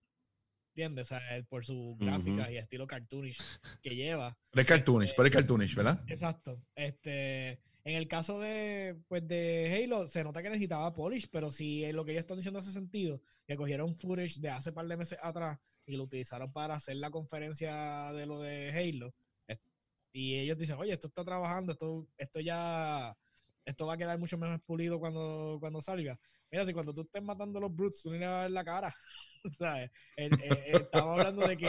[0.68, 1.09] ¿entiendes?
[1.09, 3.40] Sea, por su gráfica y estilo cartoonish
[3.83, 4.38] que lleva.
[4.53, 6.05] Pero es cartoonish, pero es cartoonish, ¿verdad?
[6.07, 6.62] Exacto.
[6.77, 11.85] Este, en el caso de, pues, de Halo, se nota que necesitaba polish, pero si
[11.85, 14.96] eh, lo que ellos están diciendo hace sentido, que cogieron footage de hace par de
[14.96, 19.12] meses atrás y lo utilizaron para hacer la conferencia de lo de Halo,
[20.12, 23.16] y ellos dicen, oye, esto está trabajando, esto, esto ya,
[23.64, 26.18] esto va a quedar mucho menos pulido cuando, cuando salga.
[26.51, 28.51] Mira, si cuando tú estés matando a los brutes, tú no le vas a ver
[28.51, 28.94] la cara.
[29.59, 29.90] ¿Sabes?
[30.16, 31.66] El- el- el- estamos hablando de que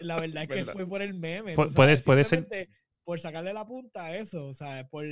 [0.00, 0.72] la verdad es que Verdad.
[0.72, 1.54] fue por el meme.
[1.56, 2.68] Pu- tú puede- sabes, puede ser-
[3.04, 5.04] Por sacarle la punta a eso, o sea, por,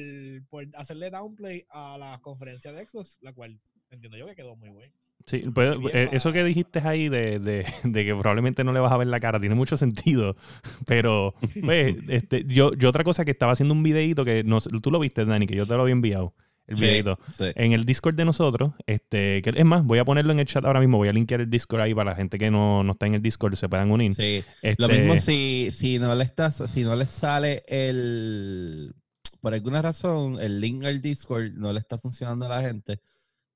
[0.48, 4.68] por hacerle downplay a la conferencia de Xbox, la cual entiendo yo que quedó muy
[4.70, 4.94] buena.
[5.26, 8.90] Sí, pues, eh, eso que dijiste ahí de, de- de que probablemente no le vas
[8.92, 10.36] a ver la cara tiene mucho sentido.
[10.86, 14.90] Pero, pues, este, yo, yo otra cosa que estaba haciendo un videito que no, tú
[14.90, 16.34] lo viste, Dani, que yo te lo había enviado.
[16.66, 17.18] El Sí, videito.
[17.36, 17.46] sí.
[17.56, 20.64] En el Discord de nosotros, este, que es más, voy a ponerlo en el chat
[20.64, 23.06] ahora mismo, voy a linkear el Discord ahí para la gente que no, no está
[23.06, 24.14] en el Discord se puedan unir.
[24.14, 24.44] Sí.
[24.62, 28.94] Este, Lo mismo si, si no le estás, si no le sale el
[29.40, 33.00] por alguna razón el link al Discord no le está funcionando a la gente,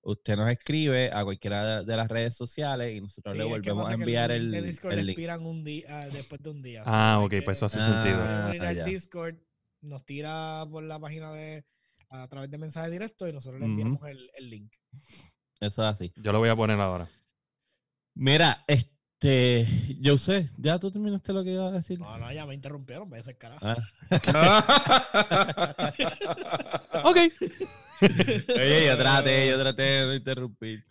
[0.04, 3.88] usted nos escribe a cualquiera de, las redes sociales y nosotros Sí, le volvemos a
[3.88, 5.18] que enviar el, Discord el le link.
[5.18, 6.82] expiran un día, ah, después de un día.
[6.86, 8.72] Ah, ok, pues eso hace Ah, sentido.
[8.72, 8.84] ya.
[8.84, 9.36] Discord,
[9.80, 11.64] nos tira por la página de
[12.10, 14.72] a través de mensaje directo y nosotros le enviamos el, el link.
[15.60, 16.12] Eso es así.
[16.16, 17.08] Yo lo voy a poner ahora.
[18.14, 19.66] Mira, este,
[20.00, 21.98] yo sé, ya tú terminaste lo que iba a decir.
[21.98, 23.66] No, no, ya me interrumpieron, a ser carajo.
[23.66, 23.76] Ah.
[27.04, 27.18] Ok.
[28.56, 30.84] Oye, yo traté, yo traté de no interrumpir.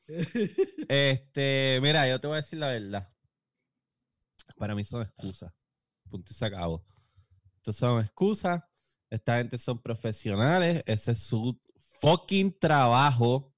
[0.87, 3.09] Este, mira, yo te voy a decir la verdad.
[4.57, 5.51] Para mí son excusas.
[6.09, 6.85] Punto y se acabó.
[7.57, 8.61] Estos son excusas.
[9.09, 10.83] Esta gente son profesionales.
[10.85, 11.59] Ese es su
[12.01, 13.53] fucking trabajo.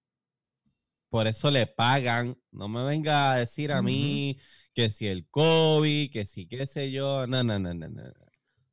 [1.09, 2.37] por eso le pagan.
[2.51, 4.37] No me venga a decir a mí
[4.73, 7.25] que si el COVID, que si qué sé yo.
[7.27, 8.03] No, no, no, no, no.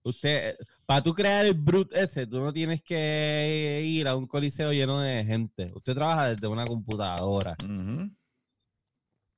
[0.05, 4.73] Usted, para tú crear el brute ese, tú no tienes que ir a un coliseo
[4.73, 5.71] lleno de gente.
[5.75, 7.55] Usted trabaja desde una computadora,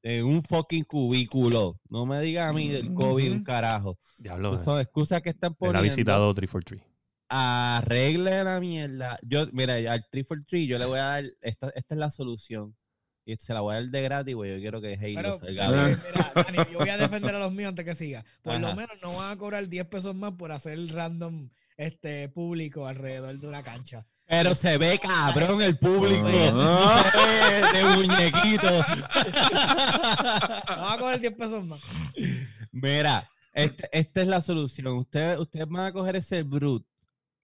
[0.03, 1.81] en un fucking cubículo.
[1.88, 3.98] No me diga a mí del COVID un carajo.
[4.18, 5.83] Diablo, Esas son excusas que están él ha poniendo.
[5.83, 6.94] visitado 343.
[7.29, 9.18] Arregle la mierda.
[9.22, 12.11] Yo, mira, al 3 for 3 yo le voy a dar, esta, esta es la
[12.11, 12.77] solución.
[13.27, 14.53] Y se la voy a dar de gratis, güey.
[14.55, 15.87] Yo quiero que Halo Pero, salga.
[15.87, 16.01] bien.
[16.15, 18.25] mira, Dani, yo voy a defender a los míos antes que siga.
[18.43, 18.77] Por lo Ajá.
[18.77, 23.39] menos no van a cobrar 10 pesos más por hacer el random este público alrededor
[23.41, 24.07] de una cancha.
[24.27, 26.27] Pero se ve cabrón el público.
[26.55, 27.05] Ah.
[27.13, 28.71] Se ve de muñequito.
[28.71, 28.83] No
[30.83, 31.81] van a cobrar 10 pesos más.
[32.73, 34.89] Mira, este- esta es la solución.
[34.99, 36.87] Ustedes ustedes van a coger ese brute,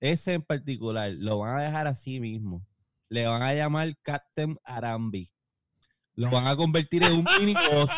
[0.01, 2.67] ese en particular, lo van a dejar así mismo.
[3.09, 5.31] Le van a llamar Captain Arambi.
[6.21, 7.91] Lo van a convertir en un mini boss.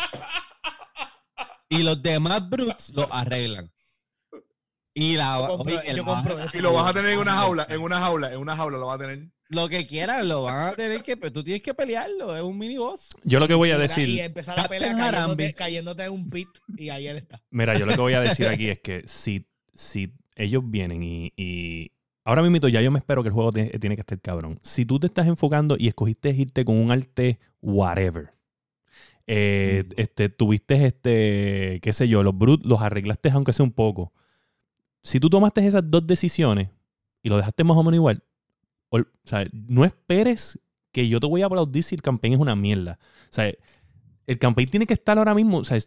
[1.69, 3.69] Y los demás brutes lo arreglan.
[4.93, 6.57] Y la Yo compro- oye, yo eso.
[6.57, 8.85] Y lo vas a tener en una jaula, en una jaula, en una jaula lo
[8.87, 9.27] vas a tener.
[9.49, 11.17] Lo que quieran, lo van a tener que.
[11.17, 13.09] Pero tú tienes que pelearlo, es un mini boss.
[13.23, 16.47] Yo lo que voy a Y decir, empezar la pelea cayéndote, cayéndote en un pit
[16.77, 17.41] y ahí él está.
[17.49, 21.33] mira, yo lo que voy a decir aquí es que si, si ellos vienen y,
[21.35, 21.91] y-
[22.23, 24.59] ahora mismo ya yo me espero que el juego tiene, tiene que estar cabrón.
[24.63, 28.33] Si tú te estás enfocando y escogiste irte con un arte whatever,
[29.27, 29.93] eh, Mm.
[29.97, 34.11] este, tuviste este, qué sé yo, los brut los arreglaste aunque sea un poco.
[35.01, 36.69] Si tú tomaste esas dos decisiones
[37.21, 38.23] y lo dejaste más o menos igual,
[38.89, 40.59] o sea, no esperes
[40.91, 42.99] que yo te voy a aplaudir si el campaign es una mierda.
[43.23, 43.51] O sea,
[44.27, 45.77] el campaign tiene que estar ahora mismo, o sea,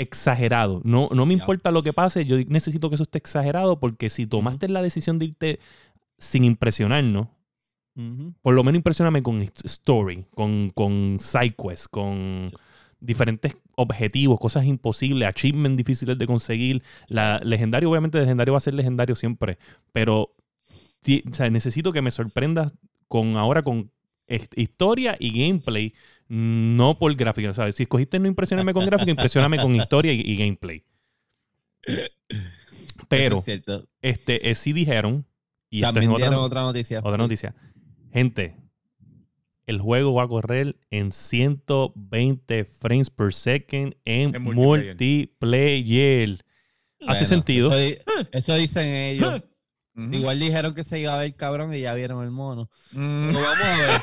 [0.00, 0.80] exagerado.
[0.84, 4.26] No, no me importa lo que pase, yo necesito que eso esté exagerado porque si
[4.26, 5.60] tomaste la decisión de irte
[6.18, 7.28] sin impresionarnos,
[8.40, 12.50] por lo menos impresioname con story, con, con side quest, con
[12.98, 16.82] diferentes objetivos, cosas imposibles, achievements difíciles de conseguir.
[17.08, 19.58] La legendario, obviamente, legendario va a ser legendario siempre,
[19.92, 20.34] pero
[21.02, 22.72] ti- o sea, necesito que me sorprendas
[23.08, 23.90] con ahora con
[24.56, 25.92] historia y gameplay,
[26.28, 27.50] no por gráfica.
[27.50, 30.84] O sea, si escogiste no impresionarme con gráfica, impresioname con historia y, y gameplay.
[33.08, 33.88] Pero es cierto.
[34.02, 35.26] este, eh, sí dijeron,
[35.68, 37.00] y esto es También otra, dieron otra noticia.
[37.00, 37.18] otra Sí.
[37.18, 37.54] noticia.
[38.12, 38.56] Gente,
[39.66, 44.94] el juego va a correr en 120 frames per second en, En multiplayer.
[44.96, 46.44] multiplayer.
[47.00, 47.70] Hace Bueno, sentido.
[48.32, 49.42] Eso dicen ellos.
[49.96, 52.70] Igual dijeron que se iba a ver cabrón y ya vieron el mono.
[52.92, 53.30] Mm.
[53.32, 54.00] Lo vamos a ver.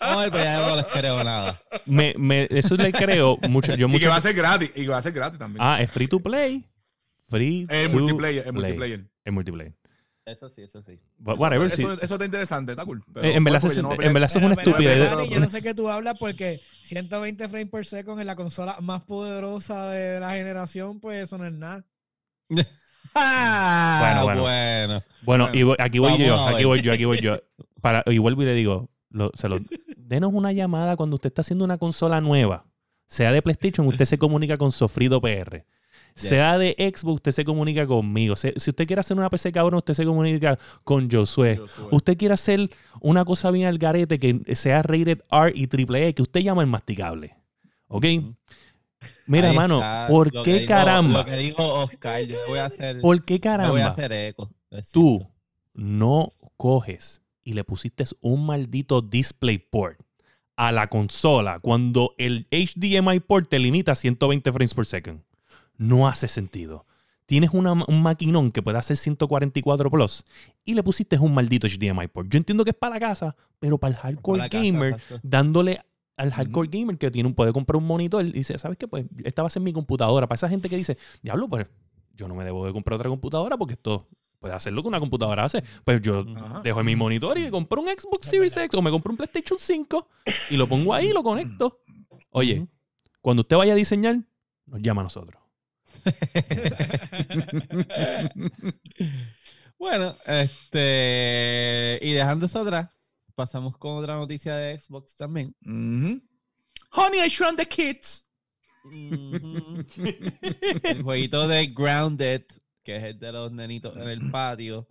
[0.00, 1.60] Vamos a ver, pero ya no les creo nada.
[1.86, 3.74] Me, me- eso le creo mucho.
[3.74, 4.70] Yo Y mucho que va a ser gratis.
[4.74, 5.62] Y que va a ser gratis también.
[5.62, 6.64] ah, es free to play.
[7.28, 8.54] Free es to multiplayer, es play.
[8.54, 9.04] multiplayer.
[9.24, 9.74] Es multiplayer.
[10.26, 10.98] Eso sí, eso sí.
[11.18, 11.66] Whatever.
[11.66, 11.82] eso, sí.
[11.82, 13.02] eso, eso está interesante, está cool.
[13.12, 15.30] Pero, Eh, en verdad, pues, eso- porque yo no es una estupidez.
[15.30, 19.02] Yo no sé qué tú hablas porque 120 frames per second en la consola más
[19.02, 21.84] poderosa de la generación, pues eso no es nada.
[23.14, 24.42] Ah, Bueno, bueno.
[24.42, 27.36] Bueno, Bueno, y voy- aquí voy yo, aquí voy yo, aquí voy yo.
[27.80, 29.58] Para, y vuelvo y le digo, lo- se lo-
[29.96, 32.64] denos una llamada cuando usted está haciendo una consola nueva.
[33.06, 35.64] Sea de PlayStation, usted se comunica con Sofrido PR.
[36.16, 38.36] Sea de Xbox, usted se comunica conmigo.
[38.36, 41.60] Si usted quiere hacer una PC cabrón, usted se comunica con Josué.
[41.90, 46.22] Usted quiere hacer una cosa bien al garete que sea rated R y AAA, que
[46.22, 47.34] usted llama el masticable.
[47.88, 48.06] ¿Ok?
[49.26, 51.18] Mira, Ahí está ¿por qué dijo- caramba?
[51.20, 53.86] Lo que dijo Oscar, yo voy a hacer, ¿Por qué yo voy a caramba?
[53.86, 54.50] hacer eco.
[54.92, 55.26] Tú
[55.74, 60.00] no coges y le pusiste un maldito DisplayPort
[60.56, 65.22] a la consola cuando el HDMI port te limita a 120 frames per second.
[65.76, 66.86] No hace sentido.
[67.26, 70.24] Tienes una- un maquinón que puede hacer 144 plus
[70.64, 72.28] y le pusiste un maldito HDMI port.
[72.30, 74.92] Yo entiendo que es para la casa, pero para el hardcore Para la casa, gamer,
[74.92, 75.20] exacto.
[75.22, 75.80] dándole
[76.16, 78.86] al hardcore gamer que tiene un, puede comprar un monitor y dice, ¿sabes qué?
[78.86, 80.26] Pues esta va a ser mi computadora.
[80.26, 81.66] Para esa gente que dice, diablo, pues
[82.14, 85.00] yo no me debo de comprar otra computadora porque esto puede hacer lo que una
[85.00, 85.62] computadora hace.
[85.84, 86.60] Pues yo Ajá.
[86.62, 89.58] dejo mi monitor y me compro un Xbox Series X o me compro un PlayStation
[89.58, 90.08] 5
[90.50, 91.80] y lo pongo ahí y lo conecto.
[92.30, 92.66] Oye,
[93.20, 94.18] cuando usted vaya a diseñar,
[94.66, 95.40] nos llama a nosotros.
[99.78, 101.98] bueno, este.
[102.02, 102.90] Y dejando eso atrás,
[103.34, 105.54] pasamos con otra noticia de Xbox también.
[105.62, 108.28] Honey, I shrunk the kids.
[110.84, 112.44] El jueguito de Grounded,
[112.82, 114.86] que es el de los nenitos en el patio,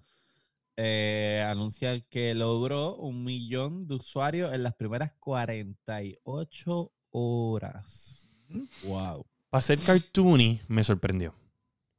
[0.76, 8.28] eh, anuncia que logró un millón de usuarios en las primeras 48 horas.
[8.84, 9.26] Wow.
[9.50, 11.36] Para ser cartoony, me sorprendió.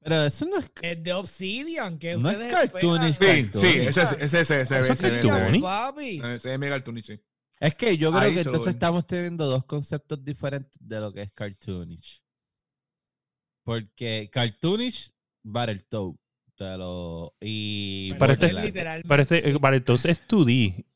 [0.05, 0.71] Pero eso no es.
[0.83, 3.17] Es de Obsidian, que No es cartoonish.
[3.19, 5.51] Sí, sí, ese, ese, ese, ese, Eso ese, es ese, cartoony.
[5.57, 6.21] ese, Papi.
[6.25, 7.21] ese es mega cartoony, sí.
[7.59, 8.73] Es que yo creo Ahí que entonces doy.
[8.75, 12.23] estamos teniendo dos conceptos diferentes de lo que es cartoonish.
[13.65, 15.11] Porque cartoonish,
[15.43, 16.15] Battletoad.
[16.57, 20.87] Te lo, y Parece- Parece, eh, para entonces es 2D.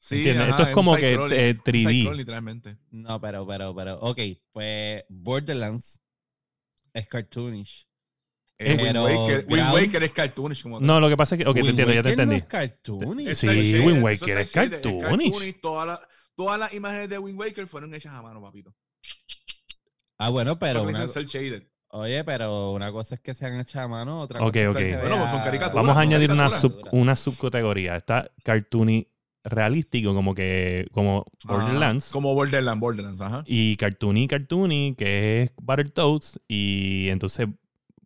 [0.00, 1.88] Sí, Esto es como que, side-scrolling, eh, un 3D.
[1.88, 2.78] side-scrolling, literalmente.
[2.90, 3.94] No, pero, pero, pero.
[4.00, 4.18] Ok,
[4.52, 6.00] pues Borderlands
[6.92, 7.86] es cartoonish.
[8.66, 10.80] Eh, Wind, Waker, Wind Ground- Waker es cartoonish como.
[10.80, 11.48] No, lo que pasa es que.
[11.48, 12.36] Ok, te Wind entiendo, ya te Waker no entendí.
[12.36, 13.34] es cartoonish.
[13.36, 13.46] Sí,
[13.80, 15.60] Wind eso Waker es cartoonish.
[15.60, 16.00] Todas las-
[16.36, 18.74] todas las imágenes de Wind Waker fueron hechas a mano, papito.
[20.18, 20.82] Ah, bueno, pero.
[20.82, 21.06] Una-
[21.90, 24.76] oye, pero una cosa es que sean hechas a mano, otra Ok, cosa es ok.
[24.78, 25.74] que se Bueno, pues son caricaturas.
[25.74, 27.96] Vamos a son añadir una, sub- una subcategoría.
[27.96, 29.08] Está cartoony
[29.42, 30.86] realístico, como que.
[30.92, 32.06] Como Borderlands.
[32.06, 33.44] Ajá, como Borderlands, Borderlands, ajá.
[33.46, 36.40] Y cartoony, cartoony, que es Battletoads.
[36.48, 37.48] Y entonces,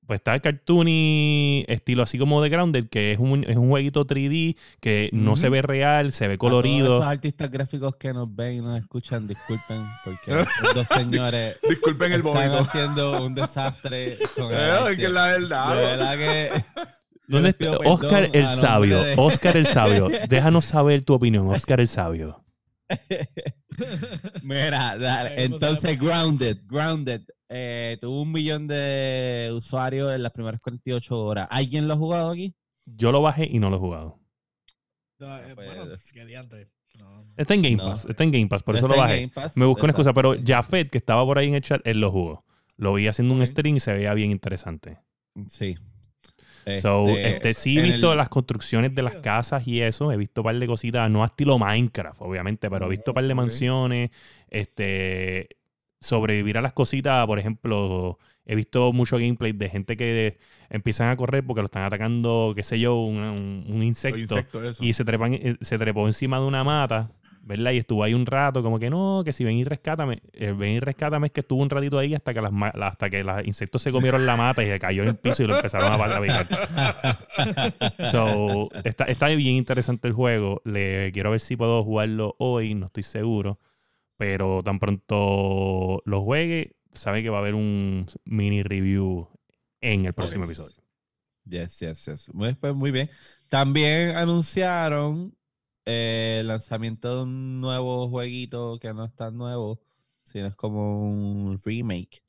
[0.09, 4.05] pues está el cartoony estilo así como de Grounded, que es un, es un jueguito
[4.07, 6.97] 3D que no se ve real, se ve A todos colorido.
[6.97, 10.33] esos artistas gráficos que nos ven y nos escuchan, disculpen, porque
[10.75, 12.59] dos señores Disculpen el están vómito.
[12.59, 14.97] haciendo un desastre con el Eh, es arte.
[14.97, 15.77] que es la De verdad.
[15.77, 16.65] verdad que.
[17.29, 17.59] ¿Dónde está?
[17.73, 19.05] perdón Oscar el a Sabio.
[19.05, 20.09] de- Oscar el Sabio.
[20.29, 22.43] Déjanos saber tu opinión, Oscar el Sabio.
[24.43, 25.99] Mira, dale, entonces.
[25.99, 31.49] Grounded, Grounded, eh, tuvo un millón de usuarios en las primeras 48 horas.
[31.51, 32.55] ¿Alguien lo ha jugado aquí?
[32.87, 34.19] Yo lo bajé y no lo he jugado.
[35.19, 36.69] No, eh, pues, bueno, pues, qué diantre.
[36.99, 37.35] No, no.
[37.37, 37.85] Está en Game No.
[37.91, 38.07] Pass.
[38.07, 39.29] Está en Game Pass, por eso lo bajé.
[39.29, 40.35] Pass, Me busco una excusa, pero.
[40.45, 42.45] Jafet, que estaba por ahí en el chat, él lo jugó.
[42.77, 44.99] Lo vi haciendo un stream y se veía bien interesante.
[45.49, 45.75] Sí.
[46.83, 50.13] So, Este, este, sí he visto el- las construcciones de las casas y eso.
[50.13, 53.15] He visto un par de cositas, no a estilo Minecraft, obviamente, pero he visto un
[53.15, 54.11] par de mansiones.
[54.49, 55.49] Este,
[56.01, 60.39] sobrevivir a las cositas, por ejemplo, he visto mucho gameplay de gente que
[60.71, 63.19] empiezan a correr porque lo están atacando, qué sé yo, un,
[63.69, 64.19] un- insecto.
[64.19, 64.85] insectos, eso.
[64.85, 67.11] Y se, trepan, eh, se trepó encima de una mata,
[67.43, 67.73] ¿verdad?
[67.73, 70.21] Y estuvo ahí un rato, como que no, que si ven y rescátame.
[70.33, 73.25] El ven y rescátame es que estuvo un ratito ahí hasta que las hasta que
[73.25, 75.91] los insectos se comieron la mata y se cayó en el piso y lo empezaron
[75.91, 76.47] a, a picar.
[78.01, 80.61] So, está, está bien interesante el juego.
[80.65, 83.59] Le quiero ver si puedo jugarlo hoy, no estoy seguro.
[84.19, 89.29] Pero tan pronto lo juegue, sabe que va a haber un mini review
[89.81, 90.51] en el próximo Yes.
[90.51, 90.85] episodio.
[91.47, 92.35] Yes, yes, yes.
[92.35, 93.09] Muy, pues, muy bien.
[93.49, 95.35] También anunciaron
[95.87, 99.81] eh, el lanzamiento de un nuevo jueguito que no es tan nuevo,
[100.25, 102.23] sino es como un remake.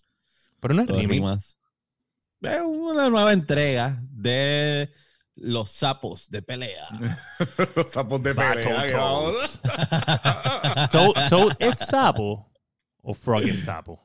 [0.61, 1.41] Pero no es remake.
[2.41, 4.89] Es una nueva entrega de
[5.41, 6.87] los sapos de pelea.
[7.75, 8.61] Los sapos de pelea.
[10.91, 12.51] Toad, Toad es sapo
[13.01, 14.01] o Frog es sapo.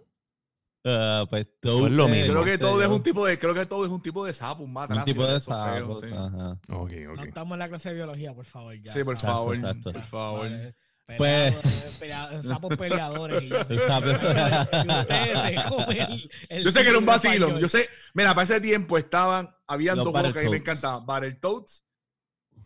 [0.87, 2.33] Ah, pues Pues Toad lo es, mismo.
[2.42, 4.64] Creo que todo es un tipo de, creo que todo es un tipo de sapo,
[4.64, 6.01] un tipo de eso feo, sapos.
[6.01, 6.07] sí.
[6.14, 6.53] ajá.
[6.68, 7.27] Ok, No ok.
[7.27, 8.75] estamos en la clase de biología, por favor.
[8.81, 9.92] Ya, Sí, por favor, exacto.
[9.92, 10.40] por favor.
[10.51, 10.75] Vale,
[11.07, 13.43] Pues- peleadores, pelea- sapos peleadores.
[13.43, 13.77] y yo sé
[16.49, 17.59] que- Yo sé era un vacilo.
[17.61, 20.57] Yo sé, mira, para ese tiempo estaban, habían Los dos juegos que a mí me
[20.59, 21.85] encantaban: Battletoads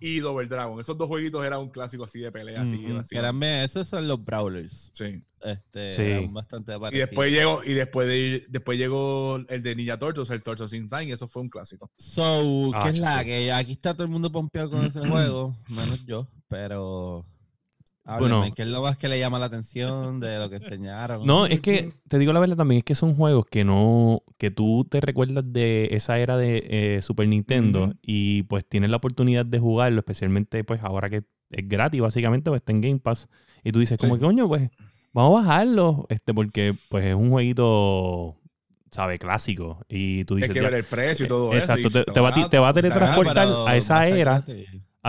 [0.00, 0.78] y Double Dragon.
[0.80, 2.60] Esos dos jueguitos eran un clásico así de pelea.
[2.60, 4.90] Así, eran esos son los brawlers.
[4.94, 5.20] Sí.
[5.40, 6.02] Este, Sí.
[6.02, 10.42] eran bastante Y después llegó, y después, de- después llegó el de Ninja Turtles, el
[10.42, 11.90] Turtles in Time, y eso fue un clásico.
[11.98, 13.24] So, Ah, ¿qué es yo la sé.
[13.24, 15.56] que aquí está todo el mundo pompeado con ese juego?
[15.68, 17.24] Menos yo, pero.
[18.18, 18.36] Bueno.
[18.36, 21.26] Háblame, ¿qué es lo más que le llama la atención de lo que enseñaron?
[21.26, 24.50] No, es que te digo la verdad también, es que son juegos que no, que
[24.50, 26.64] tú te recuerdas de esa era de
[26.96, 31.68] eh, Super Nintendo y pues tienes la oportunidad de jugarlo, especialmente pues ahora que es
[31.68, 33.28] gratis básicamente, pues está en Game Pass
[33.62, 34.20] y tú dices como Sí.
[34.20, 34.70] que coño, pues
[35.12, 38.36] vamos a bajarlo, este, porque pues es un jueguito,
[38.90, 41.58] sabe, clásico y tú Hay dices, que "Ya, ver el precio y todo eso.
[41.58, 42.50] exacto, te, está te va, a ti- barato.
[42.50, 44.44] te va a teletransportar a esa era.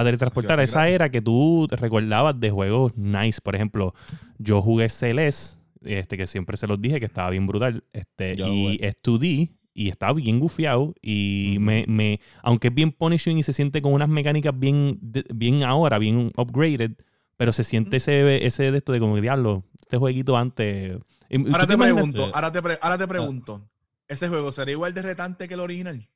[0.01, 0.95] A teletransportar a esa gratis.
[0.95, 3.39] era que tú te recordabas de juegos nice.
[3.41, 3.93] Por ejemplo,
[4.37, 7.83] yo jugué Celeste, este, que siempre se los dije que estaba bien brutal.
[7.93, 10.93] Este, Yo y es 2D y está bien gufiado.
[11.01, 14.99] Y me, me, aunque es bien punishing y se siente con unas mecánicas bien,
[15.33, 16.91] bien ahora, bien upgraded,
[17.37, 20.97] pero se siente ese, ese de esto de como que diablo, este jueguito antes.
[21.29, 23.07] Y- ¿tú Ahora te pregunto, ahora te, pre- ahora te Ah.
[23.07, 23.69] pregunto.
[24.07, 26.09] ¿Ese juego sería igual de retante que el original?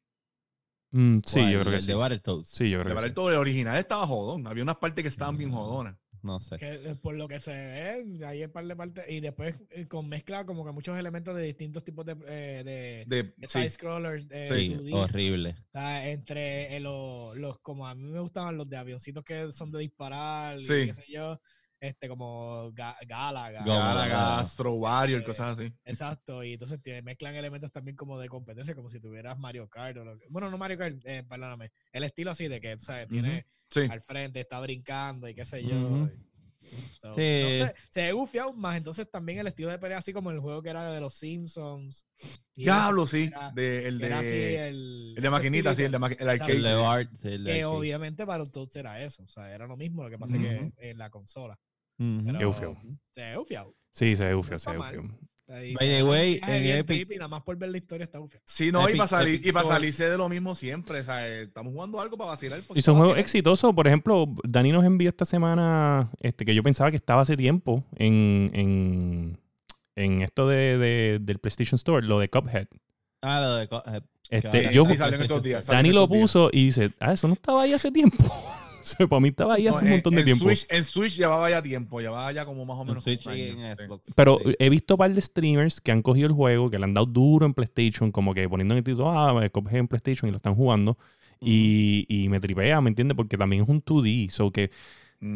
[0.94, 1.88] Mm, sí, yo creo que El sí.
[1.88, 2.48] de Battletoads.
[2.48, 3.28] Sí, yo creo De que sí.
[3.28, 4.46] el original estaba jodón.
[4.48, 5.96] Había unas partes que estaban bien jodonas.
[6.22, 6.56] No sé.
[6.58, 9.04] Que, eh, por lo que se ve, hay un par de partes.
[9.10, 13.04] Y después eh, con mezcla como que muchos elementos de distintos tipos de, eh, de,
[13.08, 13.60] De, de sí.
[13.60, 14.28] side scrollers.
[14.30, 14.94] eh, Sí, 2D.
[14.94, 15.56] horrible.
[15.68, 19.52] O sea, entre eh, los, los, como a mí me gustaban los de avioncitos que
[19.52, 20.86] son de disparar, y Sí.
[20.86, 21.42] qué sé yo,
[21.84, 23.64] este como ga- Galaga.
[23.66, 24.40] Galaga.
[24.40, 25.74] Astro Warrior, Eh, cosas así.
[25.84, 29.98] Exacto, y entonces tiene- mezclan elementos también como de competencia, como si tuvieras Mario Kart
[29.98, 31.72] o lo que- Bueno, no Mario Kart, eh, perdóname.
[31.92, 33.10] El estilo así de que, ¿sabes?
[33.10, 33.82] Tiene Sí.
[33.90, 35.76] al frente, está brincando y qué sé yo.
[35.76, 36.10] Ujú.
[36.62, 37.58] So, Sí.
[37.60, 40.40] no sé, se ve gufiado, más entonces también el estilo de pelea así como el
[40.40, 42.06] juego que era de los Simpsons.
[42.56, 43.24] Diablo, sí.
[43.26, 46.54] era- De, el así de, el, el de maquinita, sí, el de maqui- el arcade.
[46.54, 47.66] El de Bart, sí, el de Que arcade.
[47.78, 49.24] obviamente para todos era eso.
[49.24, 50.72] O sea, era lo mismo, lo que pasa es Ujú.
[50.78, 51.60] que en la consola.
[52.00, 52.22] Ujú.
[52.26, 52.78] Pero Qué ufio.
[53.12, 53.76] Se ve gufiado.
[53.92, 55.00] Sí, se ve ufio, No se ve está mal.
[55.00, 55.20] ufio.
[55.50, 58.42] Ahí- By the way, en Epic- nada más por ver la historia está gufiado.
[58.48, 61.02] Sí, no, y para salir, Epic y para salirse de lo mismo siempre.
[61.02, 62.60] O sea, eh, estamos jugando algo para vacilar.
[62.74, 63.74] Y son juegos exitosos.
[63.76, 67.84] Por ejemplo, Dani nos envió esta semana este que yo pensaba que estaba hace tiempo
[67.98, 69.40] en, en,
[69.96, 72.68] en esto de, de- del PlayStation Store, lo de Cuphead.
[73.22, 75.66] Ah, lo de eh, Este, yo, Sí, salió en estos días.
[75.66, 76.22] salió en Dani lo días.
[76.22, 78.24] puso y dice, ah, eso no estaba ahí hace tiempo.
[78.84, 80.46] Sea, para mí estaba ahí No, hace un en- montón de en tiempo.
[80.46, 83.04] Switch, en Switch llevaba ya tiempo, llevaba ya como más o en menos.
[83.04, 83.78] Switch y en.
[83.78, 84.14] Xbox.
[84.16, 84.54] Pero Sí.
[84.60, 87.06] he visto un par de streamers que han cogido el juego, que le han dado
[87.08, 90.32] duro en PlayStation, como que poniendo en el título, ah, me Cuphead en PlayStation y
[90.32, 90.98] lo están jugando.
[91.46, 93.16] y, y me tripea, ¿me entiendes?
[93.18, 94.30] Porque también es un 2D.
[94.30, 94.72] So que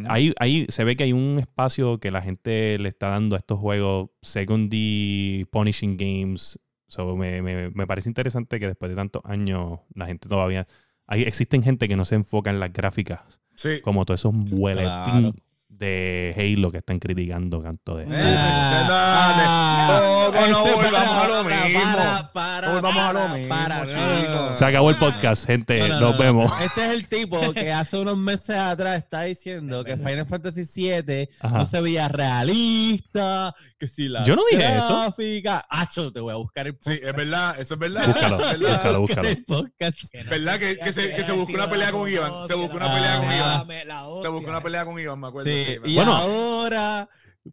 [0.08, 3.40] ahí, ahí se ve que hay un espacio que la gente le está dando a
[3.40, 6.60] estos juegos Second D Punishing Games.
[6.88, 10.66] So me, me- me parece interesante que después de tantos años la gente todavía...
[11.08, 13.22] Hay, existen gente que no se enfoca en las gráficas,
[13.56, 13.80] Sí.
[13.82, 15.34] como todos esos huele Claro.
[15.78, 18.06] De Halo que están criticando canto de...
[18.10, 19.58] Ah.
[24.54, 25.80] Se acabó el podcast, gente.
[25.80, 26.18] No, no, Nos no, no.
[26.18, 26.52] vemos.
[26.62, 31.30] Este es el tipo que hace unos meses atrás está diciendo que Final Fantasy VII
[31.42, 31.58] Ajá.
[31.60, 35.02] no se veía realista, que si la Yo no dije eso.
[35.02, 35.66] gráfica...
[35.70, 37.04] Acho, te voy a buscar el Sí, podcast.
[37.04, 38.08] es verdad, eso es verdad.
[38.08, 38.74] Búscalo, eso es verdad.
[39.00, 39.28] búscalo, búscalo.
[39.28, 39.36] Que
[40.24, 40.54] no ¿Verdad?
[40.54, 43.18] se Que- que se- que se buscó una pelea con Iván, se buscó una pelea
[43.18, 43.68] con Iván.
[44.22, 45.50] Se buscó una pelea con Iván, me acuerdo.
[45.50, 46.16] Sí, sí, y Bueno.
[46.16, 47.10] ahora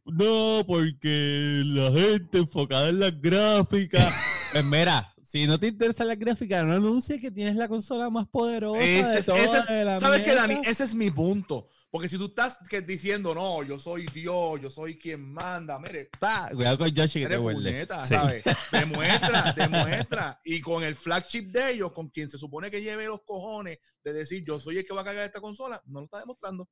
[0.06, 4.12] no, porque la gente enfocada en las gráficas.
[4.52, 8.26] pues mira, si no te interesan las gráficas, no anuncies que tienes la consola más
[8.28, 10.34] poderosa Ese de es- toda ese es- la ¿Sabes qué.
[10.34, 10.60] Dani?
[10.64, 11.68] Ese es mi punto.
[11.90, 16.08] Porque si tú estás que diciendo, no, yo soy Dios, yo soy quien manda, mire,
[16.18, 17.86] Ta, Cuidado con Yoshi que te huele.
[18.04, 18.14] Sí.
[18.72, 20.40] Demuestra, demuestra.
[20.44, 24.12] Y con el flagship de ellos, con quien se supone que lleve los cojones de
[24.12, 26.68] decir, yo soy el que va a cargar esta consola, no lo está demostrando.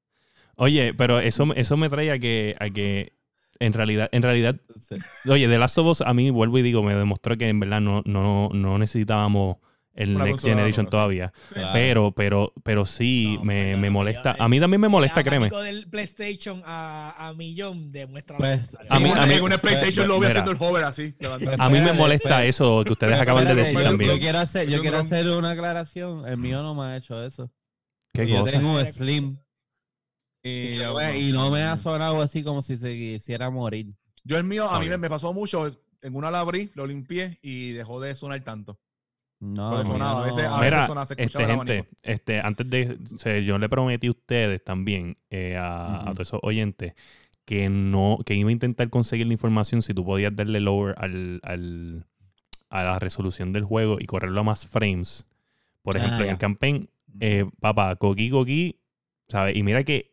[0.57, 3.15] Oye, pero eso, eso me trae a que, a que
[3.59, 4.97] en realidad, en realidad, Sí.
[5.27, 7.81] oye, The Last of Us a mí vuelvo y digo, me demostró que en verdad
[7.81, 9.57] no, no, no necesitábamos
[9.95, 11.33] el Una Next Generation todavía.
[11.53, 11.71] Claro.
[11.75, 14.35] Pero, pero, pero sí No, me, me molesta.
[14.39, 15.51] A mí también me molesta, El créeme.
[15.51, 20.09] del PlayStation a, a millón demuestra Pues, A mí- en, a mí- en una PlayStation
[20.09, 21.15] lo voy haciendo el hover así.
[21.59, 22.49] A mí me molesta espérate.
[22.49, 24.11] eso que ustedes acaban de decir yo, también.
[24.13, 26.27] yo quiero hacer, yo quiero hacer una aclaración.
[26.27, 27.51] El mío no me ha hecho eso.
[28.15, 28.53] ¿Qué yo cosa?
[28.53, 29.37] tengo un Slim.
[30.43, 33.95] Y, uno- me- y no me ha sonado así como si se quisiera morir.
[34.25, 35.71] Yo el mío, a mí me, pasó mucho.
[36.03, 38.79] En una la abrí, lo limpié y dejó de sonar tanto.
[39.39, 40.55] No, mío sonaba, a veces- no.
[40.55, 41.97] a veces Mira, sonaba, se este, escuchaba el gente, abanico.
[42.03, 46.95] este, antes de, yo le prometí a ustedes también, eh, a, a todos esos oyentes,
[47.45, 51.41] que no, que iba a intentar conseguir la información si tú podías darle lower al,
[51.45, 52.07] al-
[52.71, 55.27] a la resolución del juego y correrlo a más frames.
[55.83, 56.89] Por Ah, ejemplo, en el campaign,
[57.21, 58.81] eh, papá, Coqui Coqui,
[59.29, 59.57] ¿sabes?
[59.57, 60.12] Y mira que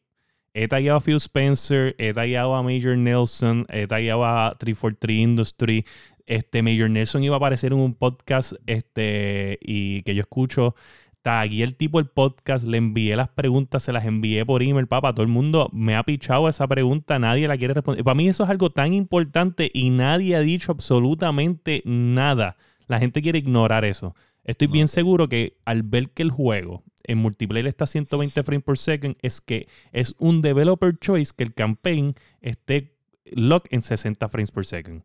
[0.54, 5.86] he tagueado a Phil Spencer, he tagueado a Major Nelson, he tagueado a 343 Industry.
[6.26, 10.76] Este Major Nelson iba a aparecer en un podcast este, y que yo escucho.
[11.22, 15.14] Tagué el tipo el podcast, le envié las preguntas, se las envié por email, papá.
[15.14, 18.04] Todo el mundo me ha pichado esa pregunta, nadie la quiere responder.
[18.04, 22.58] Para mí eso es algo tan importante y nadie ha dicho absolutamente nada.
[22.88, 24.16] La gente quiere ignorar eso.
[24.50, 24.74] Estoy No.
[24.74, 28.78] bien seguro que al ver que el juego en multiplayer está a 120 frames per
[28.78, 34.52] second, es que es un developer choice que el campaign esté lock en 60 frames
[34.52, 35.04] per second.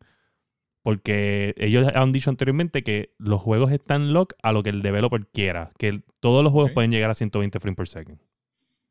[0.83, 5.27] Porque ellos han dicho anteriormente que los juegos están lock a lo que el developer
[5.27, 5.73] quiera.
[5.79, 8.19] Que el- todos los juegos pueden llegar a 120 frames per second.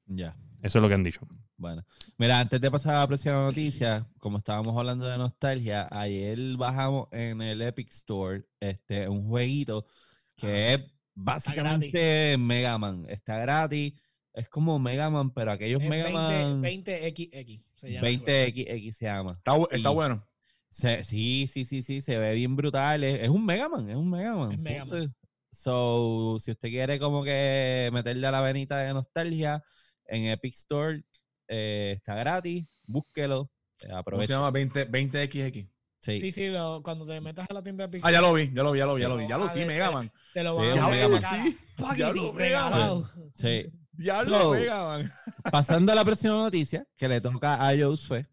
[0.08, 0.36] Ya.
[0.64, 1.28] Eso es lo que han dicho.
[1.58, 1.84] Bueno,
[2.18, 7.08] mira, antes de pasar a la próxima noticia, como estábamos hablando de nostalgia, ayer bajamos
[7.12, 9.86] en el Epic Store este un jueguito
[10.48, 10.80] que es
[11.16, 13.06] básicamente Mega Man.
[13.10, 13.94] Está gratis,
[14.34, 17.66] es como Mega Man, pero aquellos Es Mega 20, Man 20XX.
[17.76, 18.26] se llama el juego.
[18.26, 19.32] 20XX se llama.
[19.38, 20.28] Está, está Y- bueno.
[20.70, 23.04] Se- sí, sí, sí, sí, se ve bien brutal.
[23.04, 24.52] Es, es un Mega Man, es un Mega Man.
[24.54, 25.16] Es Mega Man.
[25.52, 29.64] So, si usted quiere como que meterle a la venita de nostalgia,
[30.06, 31.04] en Epic Store
[31.48, 33.52] eh, está gratis, búsquelo,
[34.06, 34.50] ¿Cómo se llama?
[34.50, 35.70] 20, 20XX.
[36.04, 36.18] Sí.
[36.18, 38.52] Sí, sí, lo- cuando te metas a la tienda de Pixar, Ah, ya lo vi,
[38.54, 39.26] ya lo vi, ya lo vi, ya lo vi.
[39.26, 40.12] Ya lo sí, Mega Man.
[40.34, 41.22] te lo van a la Man.
[41.22, 41.44] cara.
[41.44, 41.58] Sí,
[41.98, 43.04] ya lo Mega Man.
[43.36, 43.66] Sí.
[43.94, 45.14] Ya lo Mega Man.
[45.50, 48.28] Pasando a la próxima noticia, que le toca a Josué.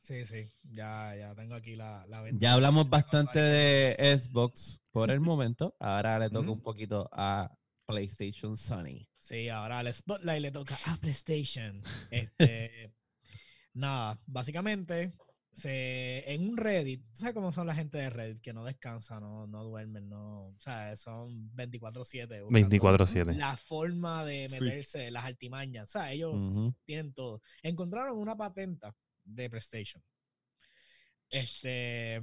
[0.00, 2.38] Sí, sí, ya, ya tengo aquí la, la venta.
[2.40, 5.76] Ya hablamos bastante de Xbox por el momento.
[5.80, 7.50] Ahora le toca un poquito a
[7.84, 9.06] PlayStation Sony.
[9.18, 11.82] Sí, ahora al Spotlight le toca a PlayStation.
[12.10, 12.94] Este,
[13.74, 15.12] nada, básicamente
[15.54, 18.40] se, en un Reddit, ¿tú sabes cómo son la gente de Reddit?
[18.42, 22.42] Que no descansan, no, no duermen, no, o sea, son 24/7.
[22.42, 23.34] buscando 24-7.
[23.36, 24.56] La forma de Sí.
[24.64, 26.34] meterse, las artimañas, o sea, ellos
[26.84, 27.40] tienen todo.
[27.62, 28.94] Encontraron una patenta
[29.24, 30.02] de PlayStation.
[31.30, 32.22] Este,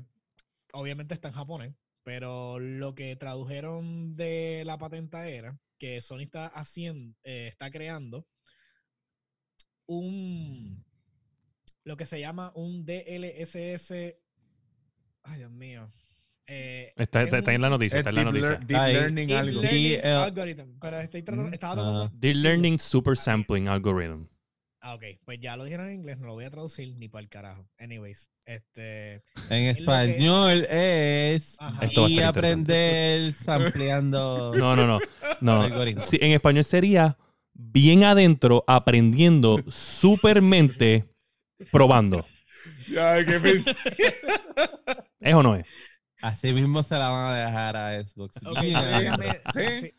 [0.73, 1.73] obviamente está en japonés,
[2.03, 8.27] pero lo que tradujeron de la patenta era que Sony está haciendo, eh, está creando
[9.88, 10.86] un,
[11.84, 13.91] lo que se llama un DLSS.
[15.23, 15.88] Ay, Dios mío.
[16.47, 18.49] Eh, Está, es está- está un en la noticia, Es está en la deep, noticia.
[18.59, 19.61] lear- deep learning Deep algo.
[19.61, 21.53] Learning Algorithm, pero estoy tratando, Ujú.
[21.53, 22.11] estaba tratando Ah.
[22.13, 22.36] de Deep.
[22.38, 24.25] Learning Super Sampling Algorithm.
[24.84, 25.03] Ah, ok.
[25.23, 27.69] Pues ya lo dijeron en inglés, no lo voy a traducir ni para el carajo.
[27.77, 29.23] Anyways, este.
[29.49, 31.86] En español es Ajá.
[31.86, 34.99] Esto va a y aprender sampleando No, no, no.
[35.39, 35.99] no.
[35.99, 37.15] Sí, en español sería
[37.53, 41.05] bien adentro, aprendiendo supermente,
[41.72, 42.26] probando.
[42.99, 43.64] Ay, qué pen-
[45.20, 45.66] ¿Es o no es?
[46.22, 48.38] Así mismo se la van a dejar a Xbox.
[48.45, 49.51] Ok, Bien déjenme- adentro.
[49.53, 49.80] Sí.
[49.82, 49.93] sí,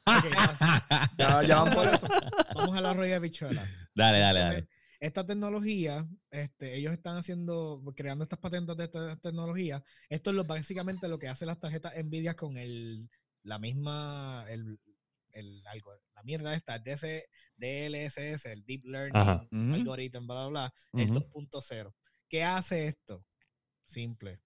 [1.18, 2.06] ya, van por eso.
[2.54, 3.66] Vamos a la rueda de bichuela.
[3.94, 4.68] Dale, dale, dale.
[5.00, 9.82] Esta tecnología, este, ellos están haciendo, creando estas patentes de esta tecnología.
[10.08, 13.10] Esto es lo, básicamente lo que hace las tarjetas Nvidia con el,
[13.42, 14.78] la misma, el,
[15.32, 19.46] el algo, la mierda esta, DS, DLSS, el Deep Learning Ajá.
[19.74, 21.14] Algorithm, bla, bla, bla, es Ujú.
[21.14, 21.94] 2.0.
[22.28, 23.24] ¿Qué hace esto?
[23.84, 24.40] Simple.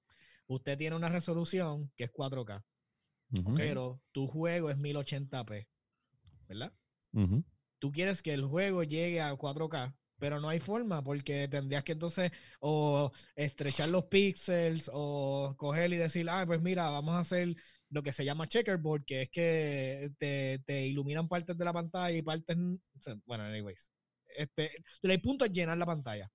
[0.46, 2.64] Usted tiene una resolución que es 4K,
[3.32, 5.68] Ujú, pero tu juego es 1080p,
[6.48, 6.72] ¿verdad?
[7.78, 11.92] tú quieres que el juego llegue a 4K, pero no hay forma porque tendrías que
[11.92, 17.54] entonces o estrechar los píxeles o coger y decir, ah, pues mira, vamos a hacer
[17.90, 22.16] lo que se llama checkerboard, que es que te, te iluminan partes de la pantalla
[22.16, 22.56] y partes,
[23.24, 23.92] bueno, anyways.
[24.36, 24.70] Este,
[25.02, 26.30] el punto es llenar la pantalla.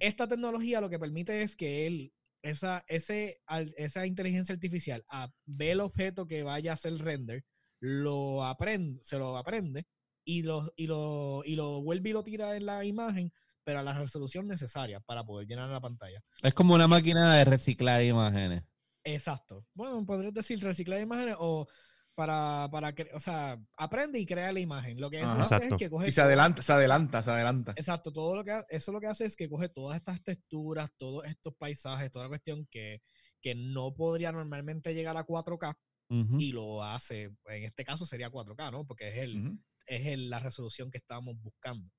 [0.00, 5.30] Esta tecnología lo que permite es que él, esa, ese, al- esa inteligencia artificial, a-
[5.46, 7.44] ve el objeto que vaya a hacer render,
[7.80, 9.86] lo aprende, se lo aprende
[10.24, 13.32] y lo, y, lo, y lo vuelve y lo tira en la imagen,
[13.64, 16.22] pero a la resolución necesaria para poder llenar la pantalla.
[16.42, 18.64] Es como una máquina de reciclar imágenes.
[19.04, 19.66] Exacto.
[19.74, 21.66] Bueno, podrías decir reciclar imágenes o
[22.14, 25.00] para, para o sea, aprende y crea la imagen.
[25.00, 25.42] Lo que eso Ajá.
[25.42, 25.74] hace Exacto.
[25.76, 27.72] es que coge Y se adelanta, se adelanta, se adelanta.
[27.76, 30.90] Exacto, todo lo que ha- eso lo que hace es que coge todas estas texturas,
[30.98, 33.00] todos estos paisajes, toda la cuestión que,
[33.40, 35.74] que no podría normalmente llegar a 4K
[36.10, 36.38] Ujú.
[36.38, 38.86] y lo hace, en este caso sería 4K, ¿no?
[38.86, 39.58] Porque es, el, Ujú.
[39.86, 41.90] Es el- la resolución que estábamos buscando.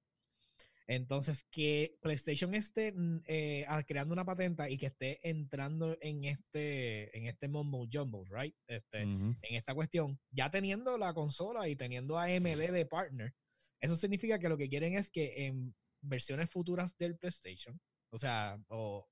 [0.85, 7.17] Entonces, que PlayStation esté mm, eh, creando una patenta y que esté entrando en este,
[7.17, 8.55] en este mumbo jumbo, right?
[8.67, 9.35] Este, Ujú.
[9.41, 13.33] en esta cuestión, ya teniendo la consola y teniendo a AMD de partner,
[13.79, 17.79] eso significa que lo que quieren es que en versiones futuras del PlayStation,
[18.09, 19.07] o sea, o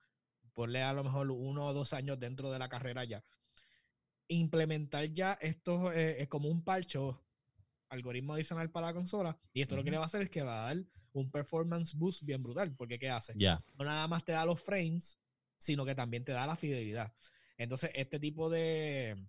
[0.53, 3.23] ponle a lo mejor uno o dos años dentro de la carrera ya,
[4.27, 7.21] implementar ya esto eh, es como un parcho,
[7.91, 10.41] algoritmo adicional para la consola, y esto lo que le va a hacer es que
[10.41, 10.83] va a dar
[11.13, 13.33] un performance boost bien brutal, porque ¿qué hace?
[13.35, 13.63] Ya.
[13.77, 15.19] no nada más te da los frames,
[15.57, 17.13] sino que también te da la fidelidad.
[17.57, 19.27] Entonces, este tipo de,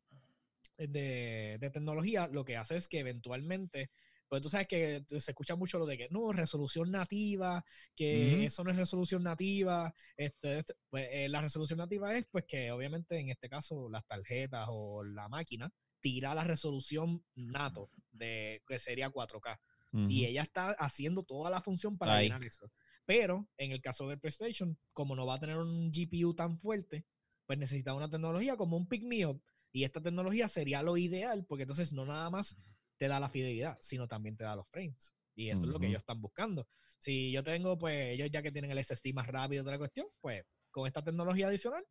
[0.78, 3.90] de, de tecnología lo que hace es que eventualmente,
[4.28, 8.64] pues tú sabes que se escucha mucho lo de que no, resolución nativa, que eso
[8.64, 9.92] no es resolución nativa.
[10.16, 14.06] Este, este, pues eh, la resolución nativa es pues que obviamente en este caso las
[14.06, 15.70] tarjetas o la máquina
[16.02, 19.58] tira la resolución nato de que sería 4K
[19.92, 20.30] y Ujú.
[20.30, 22.24] ella está haciendo toda la función para Ahí.
[22.26, 22.70] llenar eso.
[23.04, 27.06] Pero en el caso de PlayStation, como no va a tener un GPU tan fuerte,
[27.46, 29.42] pues necesita una tecnología como un pick me up.
[29.70, 32.56] Y esta tecnología sería lo ideal, porque entonces no nada más
[32.98, 35.14] te da la fidelidad, sino también te da los frames.
[35.34, 36.68] Y eso es lo que ellos están buscando.
[36.98, 40.44] Si yo tengo, pues ellos ya que tienen el SSD más rápido la cuestión, pues
[40.70, 41.84] con esta tecnología adicional,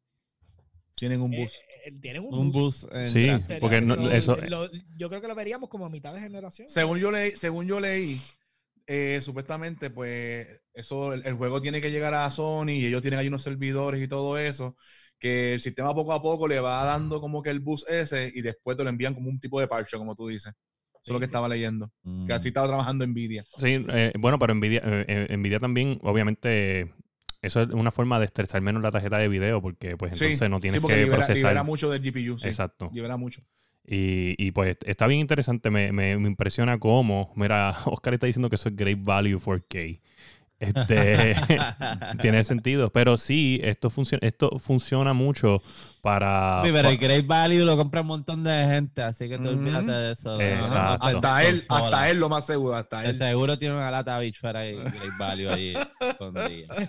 [1.02, 1.54] Tienen un eh, bus.
[1.84, 3.28] eh, tienen un, Un bus en Sí,
[3.60, 6.68] porque no- eso- lo- yo creo que lo veríamos como a mitad de generación.
[6.68, 8.18] Según yo leí, según yo leí,
[8.86, 13.20] eh, supuestamente, pues, eso, el, el juego tiene que llegar a Sony y ellos tienen
[13.20, 14.76] ahí unos servidores y todo eso,
[15.18, 18.42] que el sistema poco a poco le va dando como que el bus ese y
[18.44, 20.54] después te lo envían como un tipo de parche, como tú dices.
[20.54, 21.30] Eso es Sí, lo que sí.
[21.30, 21.92] estaba leyendo.
[22.04, 22.28] Mm.
[22.28, 23.44] Que así estaba trabajando Nvidia.
[23.58, 26.94] Sí, eh, bueno, pero Nvidia, eh, Nvidia también, obviamente,
[27.42, 30.50] eso es una forma de estresar menos la tarjeta de video, porque pues Sí, entonces
[30.50, 31.38] no sí, tienes porque que libera, procesar.
[31.38, 32.40] libera mucho del GPU.
[32.40, 32.90] Sí, Exacto.
[32.94, 33.42] Libera mucho.
[33.86, 38.48] Y, y, pues está bien interesante, me, me- me impresiona cómo, mira, Oscar está diciendo
[38.50, 40.00] que eso es Great Value 4K.
[40.62, 41.36] Este,
[42.22, 42.92] tiene sentido.
[42.92, 45.58] Pero sí, esto, funciona esto funciona mucho
[46.02, 46.62] para...
[46.64, 49.58] Sí, pero el Great Value lo compra un montón de gente, así que tú Ujú.
[49.60, 50.40] olvídate de eso.
[50.40, 51.06] Exacto.
[51.08, 53.16] Hasta él, hasta él lo más seguro, hasta De él.
[53.18, 55.74] seguro tiene una lata de bichuela ahí, Great Value ahí.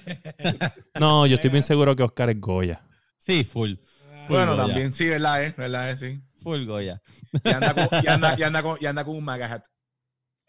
[1.01, 2.83] No, yo estoy bien seguro que Oscar es Goya.
[3.19, 3.75] Sí, full.
[4.27, 4.67] Full Bueno, Goya.
[4.67, 6.21] también, sí, verdad, es, verdad, es, sí.
[6.43, 7.01] Full Goya.
[7.45, 9.65] Y anda con, y anda, y anda con, y anda con un maga hat.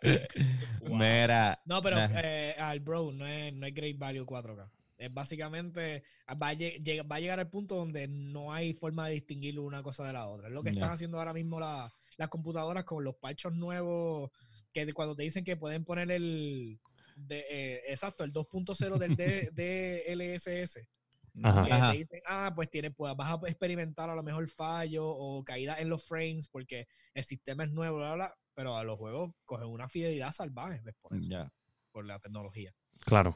[0.83, 0.97] Wow.
[0.97, 1.61] Mira.
[1.65, 2.21] No, pero Ajá.
[2.23, 4.69] eh, al Bro no es, no es Great Value 4K.
[4.97, 9.13] Es básicamente, va a, lleg- va a llegar al punto donde no hay forma de
[9.15, 10.47] distinguir una cosa de la otra.
[10.47, 14.29] Es lo que están haciendo ahora mismo la- las computadoras con los parchos nuevos,
[14.73, 16.79] que de- cuando te dicen que pueden poner el,
[17.15, 20.85] de, eh, exacto, el 2.0 del D- DLSS.
[21.43, 21.65] Ajá.
[21.65, 21.91] que Ajá.
[21.93, 25.79] te dicen, ah, pues tiene, pues vas a experimentar a lo mejor fallo o caída
[25.79, 29.33] en los frames porque el sistema es nuevo, bla, bla, bla, pero a los juegos
[29.45, 31.51] cogen una fidelidad salvaje por eso,
[31.91, 32.71] por la tecnología.
[32.99, 33.35] Claro.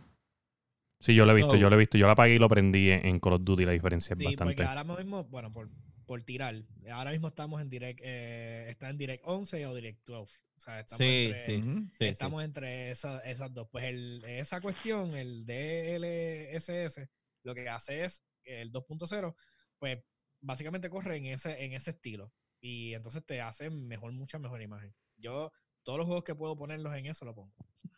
[1.00, 1.98] Sí, yo lo he visto, So- yo lo he visto.
[1.98, 3.66] Yo la apagué y lo prendí en, en Call of Duty.
[3.66, 4.56] La diferencia es Sí, bastante.
[4.56, 5.70] porque ahora mismo, bueno, por,
[6.08, 6.56] por tirar,
[6.92, 10.40] ahora mismo estamos en Direct, eh, está en Direct 11 o Direct 12.
[10.56, 11.56] O sea, estamos Sí, entre, sí.
[11.58, 11.80] Ujú.
[11.90, 12.06] Sí, sí.
[12.06, 13.68] estamos entre esa- esas dos.
[13.72, 17.08] Pues el, esa cuestión, el DLSS,
[17.44, 19.36] lo que hace es que el 2.0,
[19.78, 20.00] pues
[20.42, 22.34] básicamente corre en ese, en ese estilo.
[22.60, 24.96] Y entonces te hace mejor, mucha mejor imagen.
[25.18, 25.52] Yo,
[25.84, 27.54] todos los juegos que puedo ponerlos en eso lo pongo.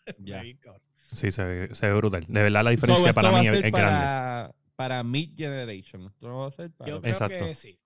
[1.11, 2.25] Sí, se ve, se ve brutal.
[2.27, 3.71] De verdad, la diferencia para mí es, grande.
[3.71, 6.07] para, para Mid Generation.
[6.07, 6.89] Esto va a ser para.
[6.89, 7.45] Yo creo Exacto.
[7.45, 7.79] que sí.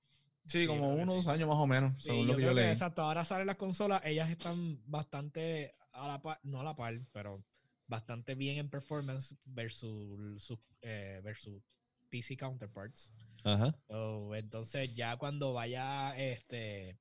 [0.46, 1.26] Sí, Sí, como que uno o sí.
[1.26, 2.72] dos años más o menos, Sí, según yo lo que yo creo que leí.
[2.72, 3.02] exacto.
[3.02, 7.44] Ahora salen las consolas, ellas están bastante a la par, no a la par, pero
[7.88, 11.62] bastante bien en performance versus, sus, eh, versus
[12.10, 13.14] PC counterparts.
[13.46, 13.76] Ajá.
[13.88, 16.98] So, entonces ya cuando vaya este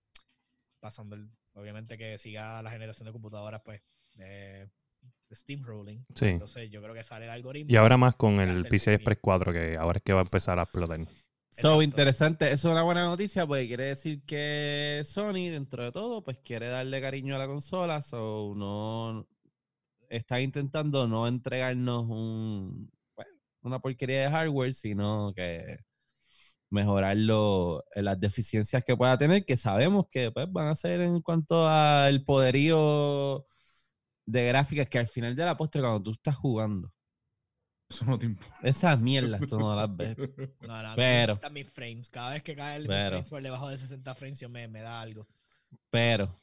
[0.81, 3.83] pasando el, obviamente que siga la generación de computadoras pues
[4.19, 4.69] eh,
[5.33, 6.01] Steam Rolling.
[6.15, 6.27] Sí.
[6.27, 7.73] Entonces yo creo que sale el algoritmo.
[7.73, 8.95] Y ahora más con el PCI.
[8.95, 10.99] Express 4, que ahora es que va a empezar a explotar.
[11.49, 11.83] So, Exacto.
[11.83, 12.47] interesante.
[12.47, 16.69] Eso es una buena noticia porque quiere decir que Sony, dentro de todo, pues quiere
[16.69, 18.03] darle cariño a la consola.
[18.03, 19.27] So, no
[20.09, 23.29] está intentando no entregarnos un, pues,
[23.63, 25.79] una porquería de hardware, sino que
[26.73, 31.21] mejorar lo- las deficiencias que pueda tener, que sabemos que pues, van a ser en
[31.21, 33.47] cuanto al poderío
[34.27, 36.93] de gráficas, que al final de la postre, cuando tú estás jugando,
[37.91, 38.55] Eso no te importa.
[38.63, 40.17] esas mierdas tú no las ves.
[40.61, 42.09] No, no, Pero- mis frames.
[42.09, 44.81] Cada vez que cae el Pero- frames por debajo de 60 frames yo me, me
[44.81, 45.27] da algo.
[45.91, 46.39] Pero,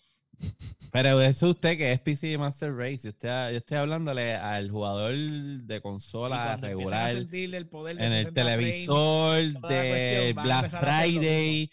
[0.92, 5.14] pero eso usted que es PC Master Race, yo estoy, yo estoy hablándole al jugador
[5.16, 10.70] de consola regular, sentir el poder de en el 60 frames, televisor de cuestión, Black
[10.70, 11.70] Friday,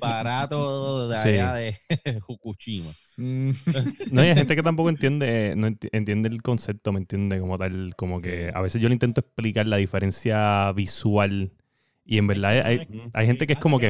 [0.00, 1.28] barato de Sí.
[1.28, 1.76] allá de
[2.26, 2.90] Fukushima.
[3.16, 3.50] Mm.
[4.10, 7.38] No, y hay gente que tampoco entiende, no enti- entiende el concepto, ¿me entiende?
[7.40, 11.52] Como tal, como que a veces yo le intento explicar la diferencia visual
[12.04, 13.88] y en verdad hay, hay- gente que es como que,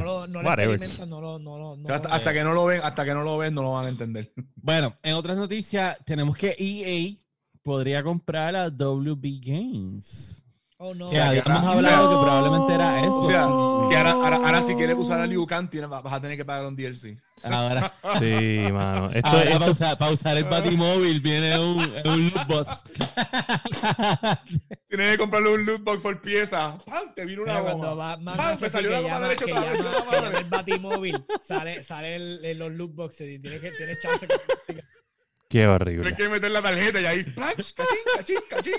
[2.12, 4.33] hasta que no lo ven, hasta que no lo ven, no lo van a entender.
[4.57, 7.15] Bueno, en otras noticias, tenemos que EA
[7.62, 10.43] podría comprar a WB Games.
[10.87, 11.09] Oh, no.
[11.09, 13.18] Que que habíamos hablado que probablemente era eso.
[13.20, 13.43] O sea,
[13.91, 16.45] que ahora, ahora, ahora si quieres usar a Liu Kang, tienes- vas a tener que
[16.45, 17.16] pagar un DLC.
[17.43, 19.11] ahora, Sí, mano.
[19.12, 22.82] Esto, ahora esto- para, usar, para usar el Batimóvil viene un, un loot box.
[24.89, 26.76] Tienes que comprarle un loot box por pieza.
[26.87, 27.14] ¡Pam!
[27.14, 28.57] Te vino una Pero va más ¡Pam!
[28.61, 29.82] Me salió la goma derecha que otra vez.
[30.32, 34.26] que el batimóvil, sale, sale el, el- los loot boxes y tienes que tienes chance.
[34.28, 34.82] qué
[35.49, 36.14] Tienes horrible.
[36.14, 37.24] que meter la tarjeta y ahí.
[37.24, 37.49] ¡pam!
[37.57, 38.74] ¡Cachín, cachín, cachín!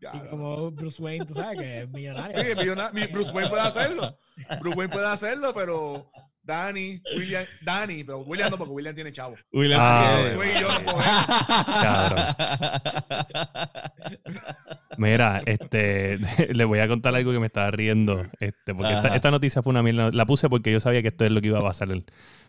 [0.00, 2.40] Ya, Y como Bruce Wayne, tú sabes que es millonario.
[2.42, 4.16] Sí, millona- mi- Bruce Wayne puede hacerlo.
[4.60, 6.10] Bruce Wayne puede hacerlo, pero
[6.42, 9.34] Danny, William, Danny, pero William no, porque William tiene chavo.
[9.52, 10.22] William Ah, Reed.
[10.22, 10.92] Bruce Wayne y yo no.
[14.96, 16.18] Mira, este,
[16.54, 19.82] le voy a contar algo que me estaba riendo, este, porque esta noticia fue una
[19.82, 20.10] mierda.
[20.12, 21.88] La puse porque yo sabía que esto es lo que iba a pasar.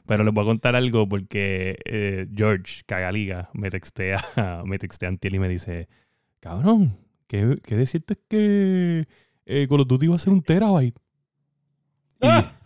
[0.08, 4.24] Pero les voy a contar algo porque eh, George Cagaliga me textea,
[4.66, 5.88] me textea antiel y me dice,
[6.40, 6.98] cabrón,
[7.30, 9.08] ¿qué, qué decirte es que
[9.46, 11.00] eh, Call of Duty va a ser un terabyte?
[12.22, 12.59] Ah.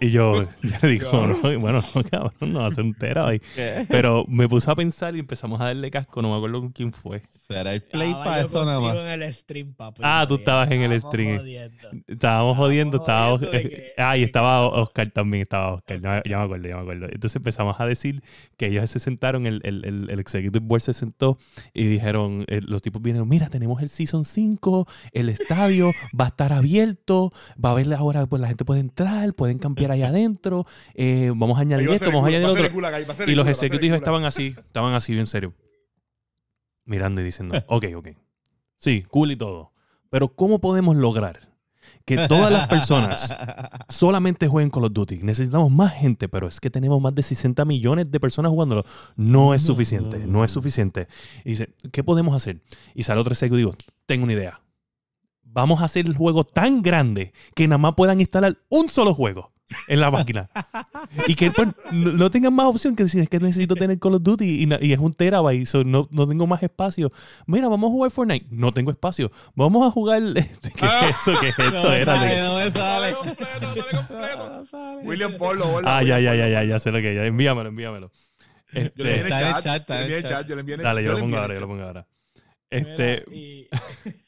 [0.00, 2.94] Y- y yo, yo le digo, no, bueno, no, cabrón, no va a ser un
[2.94, 3.42] terabyte.
[3.88, 6.92] Pero me puse a pensar y empezamos a darle casco, no me acuerdo con quién
[6.92, 7.22] fue.
[7.46, 8.94] Será el play Estaba para eso nada más.
[8.96, 10.02] en el stream, papi.
[10.04, 11.38] Ah, tú estabas en el stream.
[11.38, 11.76] jodiendo.
[12.06, 13.40] Estábamos Estábamos jodiendo, estábamos.
[13.40, 16.00] jodiendo de que- ah, y estaba Oscar también, estaba Oscar.
[16.00, 17.06] Ya, ya me acuerdo, ya me acuerdo.
[17.06, 18.22] Entonces empezamos a decir
[18.56, 21.38] que ellos se sentaron, el, el, el, el Executive Board se sentó
[21.72, 26.28] y dijeron: eh, los tipos vinieron, mira, tenemos el Season 5, el estadio va a
[26.28, 27.32] estar abierto,
[27.62, 28.95] va a haber ahora, pues la gente puede entrar,
[29.34, 32.66] pueden cambiar ahí adentro, eh, vamos a añadir esto, vamos a añadir otro.
[33.26, 33.94] Y los culo.
[33.94, 35.54] estaban así, estaban así bien serio.
[36.84, 38.08] Mirando y diciendo, ok, ok.
[38.78, 39.72] Sí, cool y todo.
[40.10, 41.52] Pero ¿cómo podemos lograr
[42.04, 43.36] que todas las personas
[43.88, 45.18] solamente jueguen Call of Duty?
[45.22, 48.84] Necesitamos más gente, pero es que tenemos más de 60 millones de personas jugándolo.
[49.16, 51.08] No es suficiente, no es suficiente.
[51.44, 52.60] Y dice, ¿qué podemos hacer?
[52.94, 53.74] Y sale otro digo,
[54.06, 54.60] tengo una idea.
[55.56, 59.52] Vamos a hacer el juego tan grande que nada más puedan instalar un solo juego
[59.88, 60.50] en la máquina.
[61.26, 64.16] y que pues, no, no tengan más opción que decir, es que necesito tener Call
[64.16, 67.10] of Duty y, y es un terabyte, so no, no tengo más espacio.
[67.46, 68.46] Mira, vamos a jugar Fortnite.
[68.50, 69.32] No tengo espacio.
[69.54, 70.20] Vamos a jugar...
[70.36, 71.32] este, ¿Qué es eso?
[71.40, 71.70] ¿Qué es esto?
[71.82, 73.14] No, Era sale, no me Dale sale.
[73.14, 75.02] completo, sale.
[75.04, 77.16] William Polo, Ah, ya, ya, ya, ya, ya sé lo que es.
[77.16, 78.12] Ya, Envíamelo, envíamelo.
[78.72, 79.28] Yo le envié Este, el
[79.62, 80.30] chat, chat, yo le en envié el en el chat.
[80.38, 81.68] chat, yo le envié en el dale, yo lo pongo ahora, yo lo chat.
[81.70, 82.06] pongo ahora.
[82.70, 83.66] Mira, Este, y-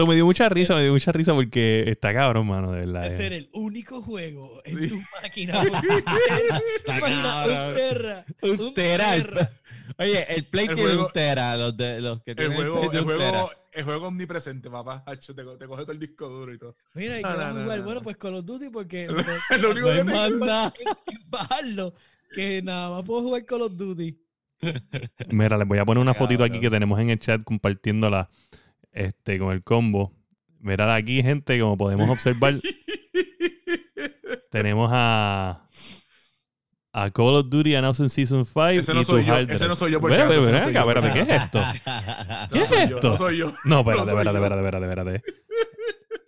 [0.00, 3.06] so, me dio mucha risa, me dio mucha risa porque está cabrón, mano, de verdad.
[3.06, 3.16] es eh.
[3.16, 4.88] ser el único juego en Sí.
[4.88, 5.54] tu máquina.
[5.62, 7.68] Está cabrón.
[7.68, 8.24] un terra.
[8.42, 9.50] Un tera.
[9.98, 11.56] Oye, el Play El tiene juego- un tera.
[11.56, 13.02] Los, de, los que El juego, el tera.
[13.04, 15.04] juego, el juego omnipresente, papá.
[15.04, 16.76] Te, co- te coge todo el disco duro y todo.
[16.94, 18.02] Mira, y No, queremos no, no, Bueno, no.
[18.02, 19.06] pues Call of Duty porque
[19.58, 20.04] Lo lo único No que
[20.36, 20.74] nada.
[21.30, 21.94] bajarlo.
[22.34, 24.18] Que nada más puedo jugar Call of Duty.
[25.30, 28.28] Mira, les voy a poner una fotito aquí que tenemos en el chat compartiéndola
[28.96, 30.12] este, con el combo.
[30.60, 32.54] Mira de aquí, gente, como podemos observar,
[34.50, 35.68] tenemos a,
[36.92, 39.92] a Call of Duty Announced Season 5 Ese no y soy yo, ese no soy
[39.92, 40.22] yo por yo.
[40.24, 41.60] espérate, ¿qué es esto?
[42.52, 43.10] ¿Qué no es esto?
[43.10, 43.52] No soy yo.
[43.64, 45.22] No, espérate, espérate, espérate, espérate,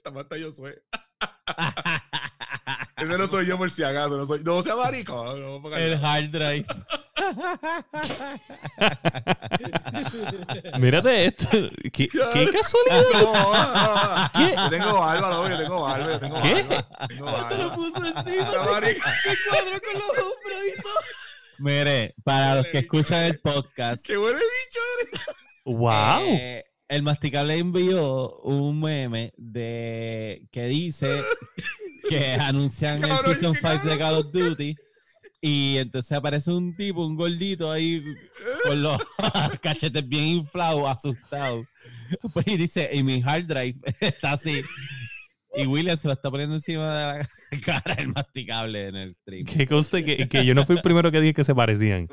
[0.09, 0.41] espérate.
[0.41, 0.73] Yo soy.
[2.99, 4.17] Ese no soy yo por si acaso.
[4.17, 5.15] No, soy, no sea marico.
[5.37, 6.67] No, el hard drive.
[10.79, 11.49] Mírate esto.
[11.93, 13.03] ¿Qué, qué casualidad?
[13.13, 14.31] No, no, no.
[14.35, 14.55] ¿Qué?
[14.57, 16.63] Yo tengo barba, no, yo tengo barba, yo tengo ¿Qué?
[16.63, 16.89] barba.
[17.09, 17.75] Tengo Te lo barba.
[17.75, 18.45] puso encima.
[18.45, 19.09] Está marico.
[19.23, 21.01] Se cuadró con los hombros y todo.
[21.59, 25.21] Mire, para los que escuchan el podcast, Qué buen bicho eres.
[25.65, 26.21] ¡Wow!
[26.23, 31.21] eh, el masticable envió un meme de que dice
[32.09, 33.99] que anuncian el Season qué 5 de.
[33.99, 34.77] Call of Duty
[35.41, 38.03] y entonces aparece un tipo, un gordito ahí
[38.65, 39.01] con los
[39.63, 41.65] cachetes bien inflados, asustado.
[42.33, 44.63] Pues y dice, y mi hard drive está así.
[45.59, 47.29] Y William se lo está poniendo encima de la
[47.65, 49.45] cara el masticable en el stream.
[49.45, 52.09] Que conste que, que yo no fui el primero que dije que se parecían.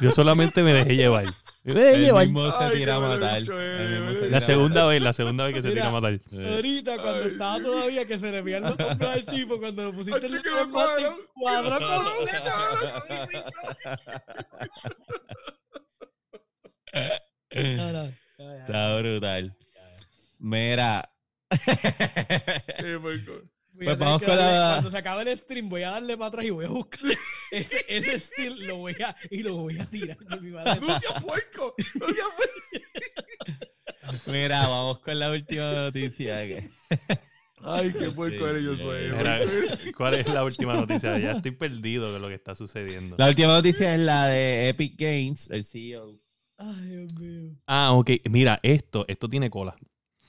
[0.00, 1.24] Yo solamente me dejé llevar.
[1.64, 2.26] Me dejé El llevar.
[2.28, 3.42] mismo se tira a matar.
[3.42, 6.14] tira La segunda vez, la segunda vez que se tira a matar.
[6.32, 9.92] Eh, Ahorita, cuando estaba todavía que se le veían los hombros al tipo, cuando lo
[9.92, 12.28] pusiste en el cuadro con un
[17.76, 18.12] No, no.
[18.58, 19.56] Está brutal.
[20.38, 21.10] Mira.
[23.76, 26.16] Pues tener vamos que con darle- la- Cuando se acabe el stream, voy a darle
[26.16, 27.00] para atrás y voy a buscar
[27.50, 30.16] ese, ese steel lo voy a, y lo voy a tirar.
[30.20, 31.74] ¡No seas puerco!
[31.98, 34.22] ¡No seas puerco!
[34.26, 36.46] Mira, vamos con la última noticia.
[36.46, 36.70] que-
[37.66, 39.10] Ay, qué puerco Sí, eres, yo soy.
[39.10, 39.40] Mira,
[39.96, 41.18] ¿Cuál es la última noticia?
[41.18, 43.16] Ya estoy perdido de lo que está sucediendo.
[43.18, 46.20] La última noticia es la de Epic Games, el CEO.
[46.58, 47.56] Ay, Dios mío.
[47.66, 48.10] Ah, ok.
[48.30, 49.74] Mira, esto, esto tiene cola.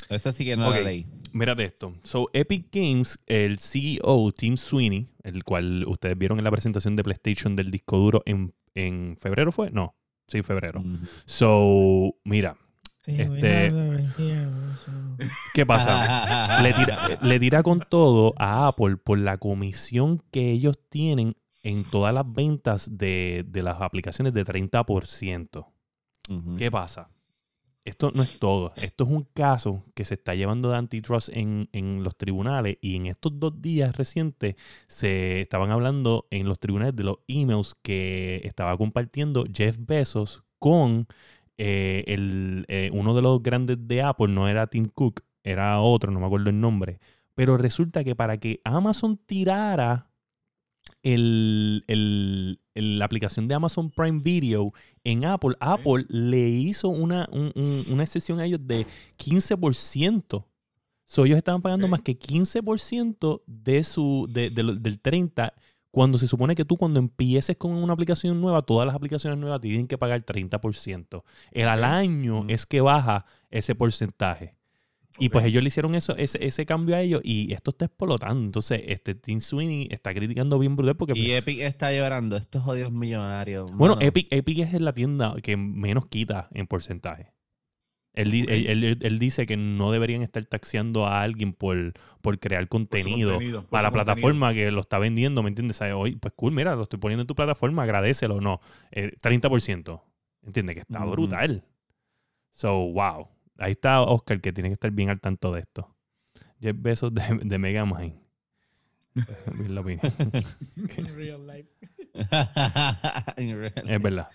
[0.09, 0.75] Esa sí que no Ok.
[0.75, 1.05] la leí.
[1.33, 1.93] Mírate esto.
[2.03, 7.03] So, Epic Games, el CEO, Tim Sweeney, el cual ustedes vieron en la presentación de
[7.03, 9.69] PlayStation del disco duro en, en febrero, ¿fue?
[9.71, 9.95] No,
[10.27, 10.79] sí, febrero.
[10.81, 10.99] Mm.
[11.25, 12.57] So, mira,
[13.03, 13.71] Sí, Este-
[15.53, 16.59] ¿qué pasa?
[16.63, 21.83] le, tira, le tira con todo a Apple por la comisión que ellos tienen en
[21.83, 25.67] todas las ventas de, de las aplicaciones de 30%.
[26.29, 26.55] Ujú.
[26.57, 27.09] ¿Qué pasa?
[27.85, 28.73] Esto no es todo.
[28.77, 32.95] Esto es un caso que se está llevando de antitrust en, en los tribunales y
[32.95, 34.55] en estos dos días recientes
[34.87, 41.07] se estaban hablando en los tribunales de los emails que estaba compartiendo Jeff Bezos con
[41.59, 46.11] eh, el, eh, uno de los grandes de Apple, no era Tim Cook, era otro,
[46.11, 46.99] no me acuerdo el nombre.
[47.35, 50.09] Pero resulta que para que Amazon tirara
[51.03, 54.73] el, el- la aplicación de Amazon Prime Video
[55.03, 58.85] en Apple, Apple le hizo una, un- un- una excepción a ellos de
[59.17, 60.45] 15%.
[61.07, 65.53] So, ellos estaban pagando más que 15% de su, de- del 30%,
[65.91, 69.61] cuando se supone que tú cuando empieces con una aplicación nueva, todas las aplicaciones nuevas
[69.61, 71.23] tienen que pagar 30%.
[71.51, 72.49] El al año Mm.
[72.49, 74.55] es que baja ese porcentaje.
[75.17, 78.43] Y pues ellos le hicieron eso, ese, ese cambio a ellos y esto está explotando.
[78.43, 81.13] Entonces, este Tim Sweeney está criticando bien brutal porque...
[81.17, 83.71] Y Epic está llorando, estos jodidos millonarios.
[83.71, 84.05] bueno, mano.
[84.07, 87.31] Epic, Epic es la tienda que menos quita en porcentaje.
[88.13, 92.61] Él, él- él- él dice que no deberían estar taxeando a alguien por, por crear
[92.63, 93.91] Por contenido, para la contenido.
[93.91, 95.77] plataforma que lo está vendiendo, ¿me entiendes?
[95.77, 95.95] ¿Sabes?
[95.95, 98.39] Oye, pues cool, mira, lo estoy poniendo en tu plataforma, agradecelo.
[98.39, 98.61] No,
[98.91, 100.01] eh, 30%.
[100.45, 100.75] ¿Entiendes?
[100.75, 101.11] Que está Ujú.
[101.11, 101.65] brutal.
[102.51, 103.27] So, wow.
[103.57, 105.95] Ahí está Oscar, que tiene que estar bien al tanto de esto.
[106.59, 108.15] Jeff Bezos de, de Megamind.
[109.15, 110.01] Es la opinión.
[110.97, 111.69] En real life.
[113.37, 114.27] In real Es verdad.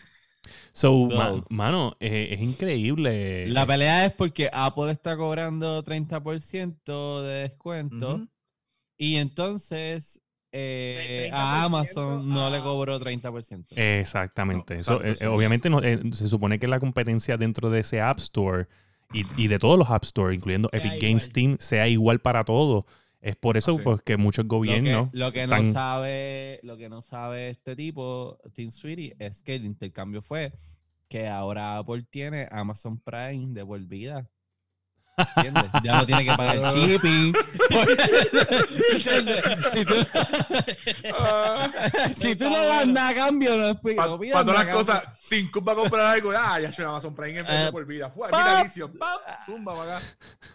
[0.73, 3.47] So, So- ma- mano, eh, es increíble.
[3.49, 8.27] La pelea es porque Apple está cobrando 30% de descuento
[8.97, 10.21] y entonces
[10.53, 13.67] eh, 30% a Amazon no le cobró 30%.
[13.77, 14.75] Exactamente.
[14.77, 18.01] No, Eso, exacto, eh, obviamente no- eh, se supone que la competencia dentro de ese
[18.01, 18.67] App Store
[19.13, 21.09] y, y de todos los App Store, incluyendo Sea Epic igual.
[21.09, 22.85] Games Steam, sea igual para todos.
[23.21, 23.81] Es por eso Sí.
[23.85, 25.11] pues, que muchos Lo gobiernos...
[25.11, 29.57] que, lo que no sabe, lo que no sabe este tipo, Tim Sweetie, es que
[29.57, 30.53] el intercambio fue
[31.09, 34.31] que ahora Apple tiene Amazon Prime de por vida.
[35.37, 35.65] ¿Entiendes?
[35.85, 37.33] Ya no tiene que pagar shipping.
[38.93, 39.45] ¿Entiendes?
[39.75, 39.95] si tú,
[42.21, 44.75] si tú no das nada a cambio, no, Para pidas todas las cambio.
[44.77, 45.03] cosas,
[45.53, 46.33] Cook va a comprar algo.
[46.37, 48.11] Ah, ya se Amazon Prime en Eh, por vida.
[48.11, 48.91] Fue pa- vitalicio.
[48.93, 49.19] ¡Pam!
[49.47, 50.07] Zumba para acá.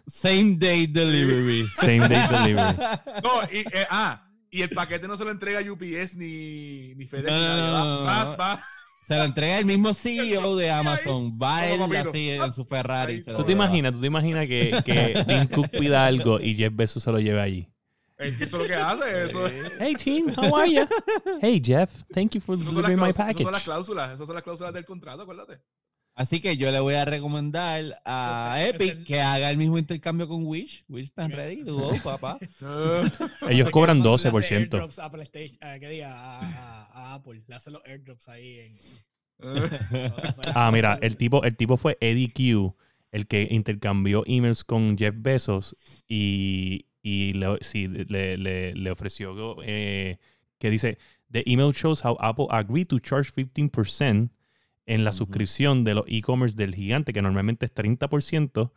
[0.08, 1.68] Same day delivery.
[1.80, 2.78] Same day delivery.
[3.24, 7.32] No, y, eh, ah, y el paquete no se lo entrega UPS ni, ni FedEx.
[7.32, 7.70] No, ni no, nadie.
[8.00, 8.64] no, Va- va.
[9.06, 11.38] Se lo entrega el mismo CEO de Amazon.
[11.40, 13.22] Va él así en su Ferrari.
[13.22, 13.94] Se ¿Tú te imaginas?
[13.94, 17.40] ¿Tú te imaginas que, que Tim Cook pida algo y Jeff Bezos se lo lleve
[17.40, 17.70] allí?
[18.18, 19.26] Eso es lo que hace.
[19.26, 19.48] Eso,
[19.80, 20.88] Hey Tim, how are you?
[21.40, 23.64] Hey Jeff, thank you for delivering my cláusulas, esas son las package.
[23.64, 25.60] cláusulas, esas son las cláusulas del contrato, acuérdate.
[26.16, 30.46] Así que yo le voy a recomendar a Epic que haga el mismo intercambio con
[30.48, 30.86] Wish.
[30.88, 32.40] Wish está ready, to go, papá.
[33.50, 34.44] Ellos cobran Porque Amazon le 12%.
[34.46, 36.14] hace airdrops A PlayStation, a, ¿qué diga?
[36.14, 37.42] A, a- a Apple.
[37.46, 38.72] Le hace los airdrops ahí en.
[40.54, 42.76] Ah, mira, el tipo, el tipo fue Eddie Q,
[43.12, 45.76] el que intercambió emails con Jeff Bezos
[46.08, 50.18] y, y le, sí, le, le- le ofreció eh,
[50.60, 50.98] que dice,
[51.32, 54.30] The email shows how Apple agreed to charge 15%
[54.86, 58.72] en la suscripción de los e-commerce del gigante, que normalmente es 30%,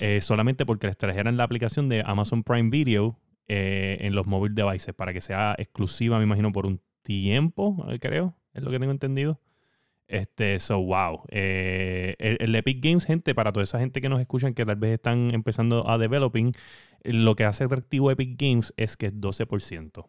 [0.00, 4.54] eh, solamente porque les trajeran la aplicación de Amazon Prime Video eh, en los mobile
[4.54, 8.78] devices, para que sea exclusiva, me imagino, por un tiempo, eh, creo, es lo que
[8.78, 9.40] tengo entendido.
[10.06, 11.22] Este, so wow.
[11.28, 14.76] Eh, el, el Epic Games, gente, para toda esa gente que nos escuchan que tal
[14.76, 16.52] vez están empezando a developing,
[17.04, 20.06] lo que hace atractivo Epic Games es que es 12%.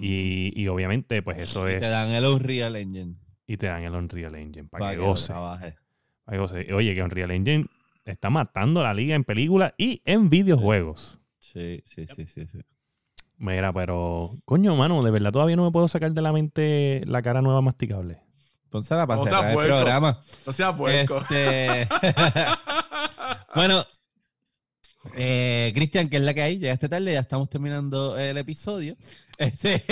[0.00, 1.82] Y, y obviamente, pues eso Y es.
[1.82, 3.14] te dan el Unreal Engine
[3.46, 5.26] y te dan el Unreal Engine para, para que goce.
[5.32, 5.76] trabaje.
[6.24, 6.74] para que goce.
[6.74, 7.66] Oye, que Unreal Engine
[8.04, 11.18] está matando la liga en películas y en videojuegos.
[11.38, 12.60] Sí, sí, sí, sí, sí.
[13.36, 17.22] Mira, pero, coño, mano, de verdad todavía no me puedo sacar de la mente la
[17.22, 18.20] cara nueva masticable.
[18.70, 20.20] Pónsela para O sea, cerrar el programa.
[20.46, 21.18] No sea puerco.
[21.18, 21.88] Este...
[23.54, 23.84] bueno,
[25.16, 28.96] eh, Cristian, que es la que hay, llegaste tarde, ya estamos terminando el episodio.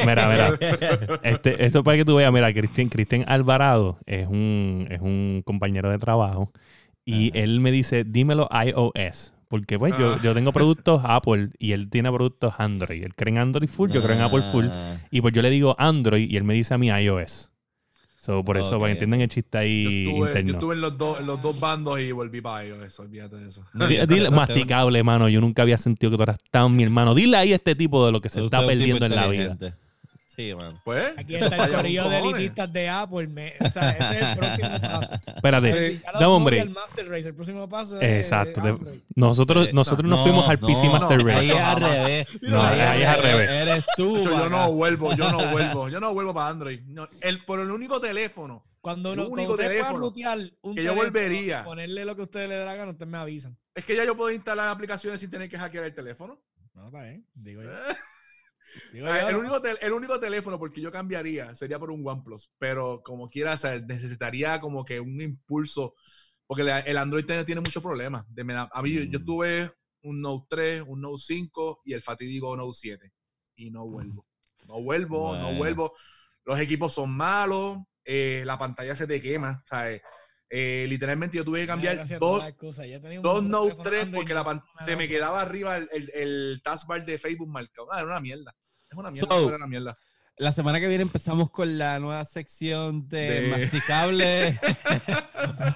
[0.06, 0.58] Mira, mira.
[1.22, 5.90] Este, eso para que tú veas, mira, Cristian, Cristian Alvarado es un, es un compañero
[5.90, 6.52] de trabajo
[7.04, 7.38] y Ajá.
[7.40, 9.34] él me dice, dímelo iOS.
[9.48, 10.20] Porque pues yo, Ah.
[10.22, 13.02] yo tengo productos Apple y él tiene productos Android.
[13.02, 14.66] Él cree en Android full, yo creo en Apple full.
[14.70, 17.49] Ah, Y pues yo le digo Android y él me dice a mí iOS.
[18.20, 20.80] So, por eso, Ok, para que entiendan el chiste Yo ahí estuve, yo estuve en,
[20.82, 22.78] los dos, en los dos bandos y volví para ellos.
[22.86, 23.64] Eso, olvídate de eso.
[23.72, 25.30] yo Dile, masticable, mano.
[25.30, 27.14] Yo nunca había sentido que tú eras tan mi hermano.
[27.14, 29.56] Dile ahí a este tipo de lo que se está perdiendo en la vida.
[30.36, 30.80] Sí, mano.
[30.84, 33.26] Pues, Aquí está el corillo de elitistas de Apple.
[33.26, 35.14] me- o sea, ese es el próximo paso.
[35.36, 36.60] Espérate, Si dame hombre.
[36.60, 38.60] al Master Race, el próximo paso es Exacto.
[38.60, 39.00] Android.
[39.16, 41.36] Nosotros, nosotros nos No, fuimos al no, PC Master no, Race.
[41.38, 42.28] Ahí es al revés.
[42.42, 43.50] No, ahí es al revés.
[43.50, 44.16] Eres tú.
[44.18, 46.80] Yo, yo no vuelvo, yo no vuelvo, yo no vuelvo para Android.
[46.86, 48.64] No, el, por el único teléfono.
[48.80, 51.64] Cuando, El único cuando teléfono un que yo teléfono, volvería.
[51.64, 53.58] Ponerle lo que ustedes le gana, ustedes me avisan.
[53.74, 56.40] Es que ya yo puedo instalar aplicaciones sin tener que hackear el teléfono.
[56.72, 57.26] No, está bien.
[57.34, 57.68] Digo yo.
[58.92, 59.40] Eh, Ah, el, ¿no?
[59.40, 63.54] único tel- el único teléfono porque yo cambiaría sería por un OnePlus, pero como quiera,
[63.54, 65.94] o sea, necesitaría como que un impulso,
[66.46, 68.24] porque la- el Android tiene, tiene muchos problemas.
[68.28, 68.42] De,
[68.72, 69.24] a mí, yo- yo Mm.
[69.24, 73.12] tuve un Note 3, un Note 5 y el fatídico Note 7
[73.56, 74.26] y no vuelvo.
[74.66, 75.58] No vuelvo, no Bueno.
[75.58, 75.92] vuelvo.
[76.44, 80.00] Los equipos son malos, eh, la pantalla se te quema, ¿sabes?
[80.52, 82.42] Eh, literalmente yo tuve que cambiar Gracias dos,
[83.22, 86.10] dos Note teléfonos 3 Android porque la no pan- se me quedaba arriba el, el,
[86.12, 87.92] el taskbar de Facebook marcado.
[87.92, 88.52] Ah, era una mierda.
[88.90, 89.28] Es una mierda.
[89.28, 89.96] So, era una mierda.
[90.36, 94.58] La semana que viene empezamos con la nueva sección de, De- masticable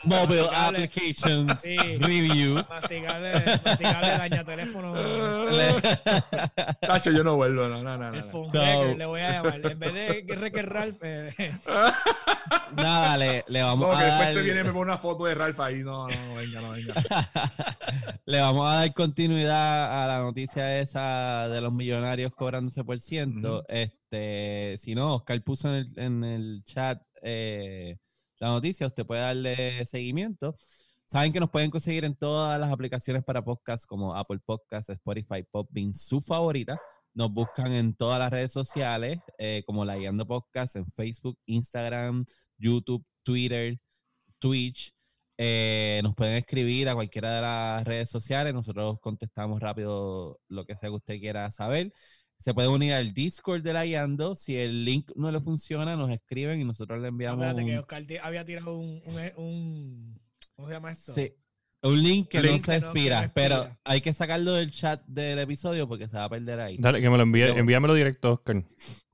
[0.05, 0.49] Mobile.
[0.55, 1.77] Applications Sí.
[2.01, 2.55] Review.
[2.69, 3.33] Masticable,
[3.65, 4.95] masticable daña teléfono.
[6.81, 8.11] Tacho, yo no vuelvo, no, no, no.
[8.11, 8.31] no, El no.
[8.31, 9.61] phone So- hacker, le voy a llamar.
[9.65, 11.55] En vez de Wreck-It Ralph, eh,
[12.77, 14.99] Nada, le, le vamos No, a que después dar, te viene y me pone una
[14.99, 15.83] foto de Ralph ahí.
[15.83, 16.95] No, no, no, venga, no, venga.
[18.27, 23.59] le vamos a dar continuidad a la noticia esa de los millonarios cobrándose por ciento.
[23.61, 23.65] Ujú.
[23.69, 27.97] Este, si no, Oscar puso en el, en el chat eh,
[28.39, 30.57] la noticia, usted puede darle seguimiento.
[31.07, 35.43] Saben que nos pueden conseguir en todas las aplicaciones para podcast como Apple Podcasts, Spotify,
[35.51, 36.81] Podbean, su favorita.
[37.13, 42.25] Nos buscan en todas las redes sociales eh, como La Guiando Podcast en Facebook, Instagram,
[42.59, 43.79] YouTube, Twitter,
[44.39, 44.93] Twitch.
[45.37, 48.55] Eh, nos pueden escribir a cualquiera de las redes sociales.
[48.55, 51.93] Nosotros contestamos rápido lo que sea que usted quiera saber.
[52.39, 54.35] Se puede unir al Discord de la Guiando.
[54.35, 57.43] Si el link no le funciona, nos escriben y nosotros le enviamos.
[57.45, 60.21] Acuérdate que Oscar había tirado un, un, un-
[60.55, 61.13] ¿Cómo se llama esto?
[61.15, 61.33] Sí.
[61.83, 63.33] Un link que Link no se que no se expira, expira.
[63.35, 66.77] pero hay que sacarlo del chat del episodio porque se va a perder ahí.
[66.79, 68.65] Dale, que me lo envíe, Pero- envíamelo directo, Oscar.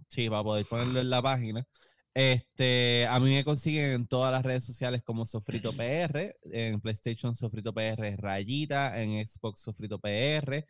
[0.08, 1.66] Sí, para poder ponerlo en la página.
[2.14, 7.34] Este, a mí me consiguen en todas las redes sociales como Sofrito PR, en PlayStation
[7.34, 10.64] Sofrito PR Rayita, en Xbox Sofrito PR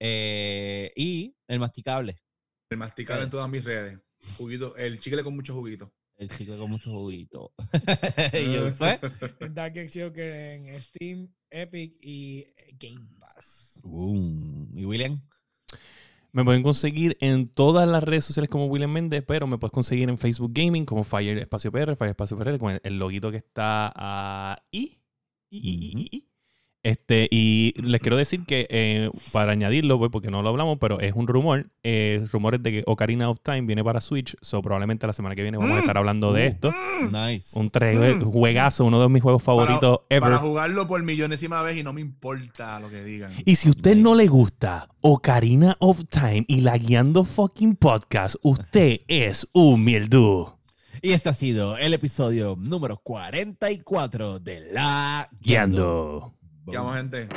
[0.00, 2.20] eh, y el masticable,
[2.70, 3.98] El masticable en todas mis redes.
[4.36, 5.92] Juguito, el chicle con mucho juguito.
[6.16, 7.52] el chicle con mucho juguito.
[8.52, 8.98] yo sé.
[9.40, 12.46] En Dark Joker en Steam, Epic y
[12.78, 13.80] Game Pass.
[13.84, 14.70] Boom.
[14.76, 15.20] ¿Y William?
[16.32, 20.08] Me pueden conseguir en todas las redes sociales como William Méndez, pero me puedes conseguir
[20.10, 23.38] en Facebook Gaming como Fire Espacio PR, Fire Espacio PR, con el, el loguito que
[23.38, 25.00] está ahí.
[25.50, 26.27] Y, y- y- y- y.
[26.88, 31.00] Este, y les quiero decir que eh, para añadirlo, pues, porque no lo hablamos, pero
[31.00, 31.66] es un rumor.
[31.82, 34.34] Eh, rumores de que Ocarina of Time viene para Switch.
[34.42, 36.48] So probablemente la semana que viene vamos a estar hablando de Uh.
[36.48, 36.74] esto.
[37.10, 37.58] Nice.
[37.58, 40.20] Un tre- juegazo, uno de mis juegos favoritos ever.
[40.22, 43.32] Para jugarlo por millonésima vez y no me importa lo que digan.
[43.44, 48.36] Y si a usted no le gusta Ocarina of Time y la Guiando Fucking Podcast,
[48.42, 50.52] usted es un mieldú.
[51.00, 55.76] Y este ha sido el episodio número 44 de La Guiando.
[55.78, 56.37] Guiando.
[56.70, 57.28] Llamo gente.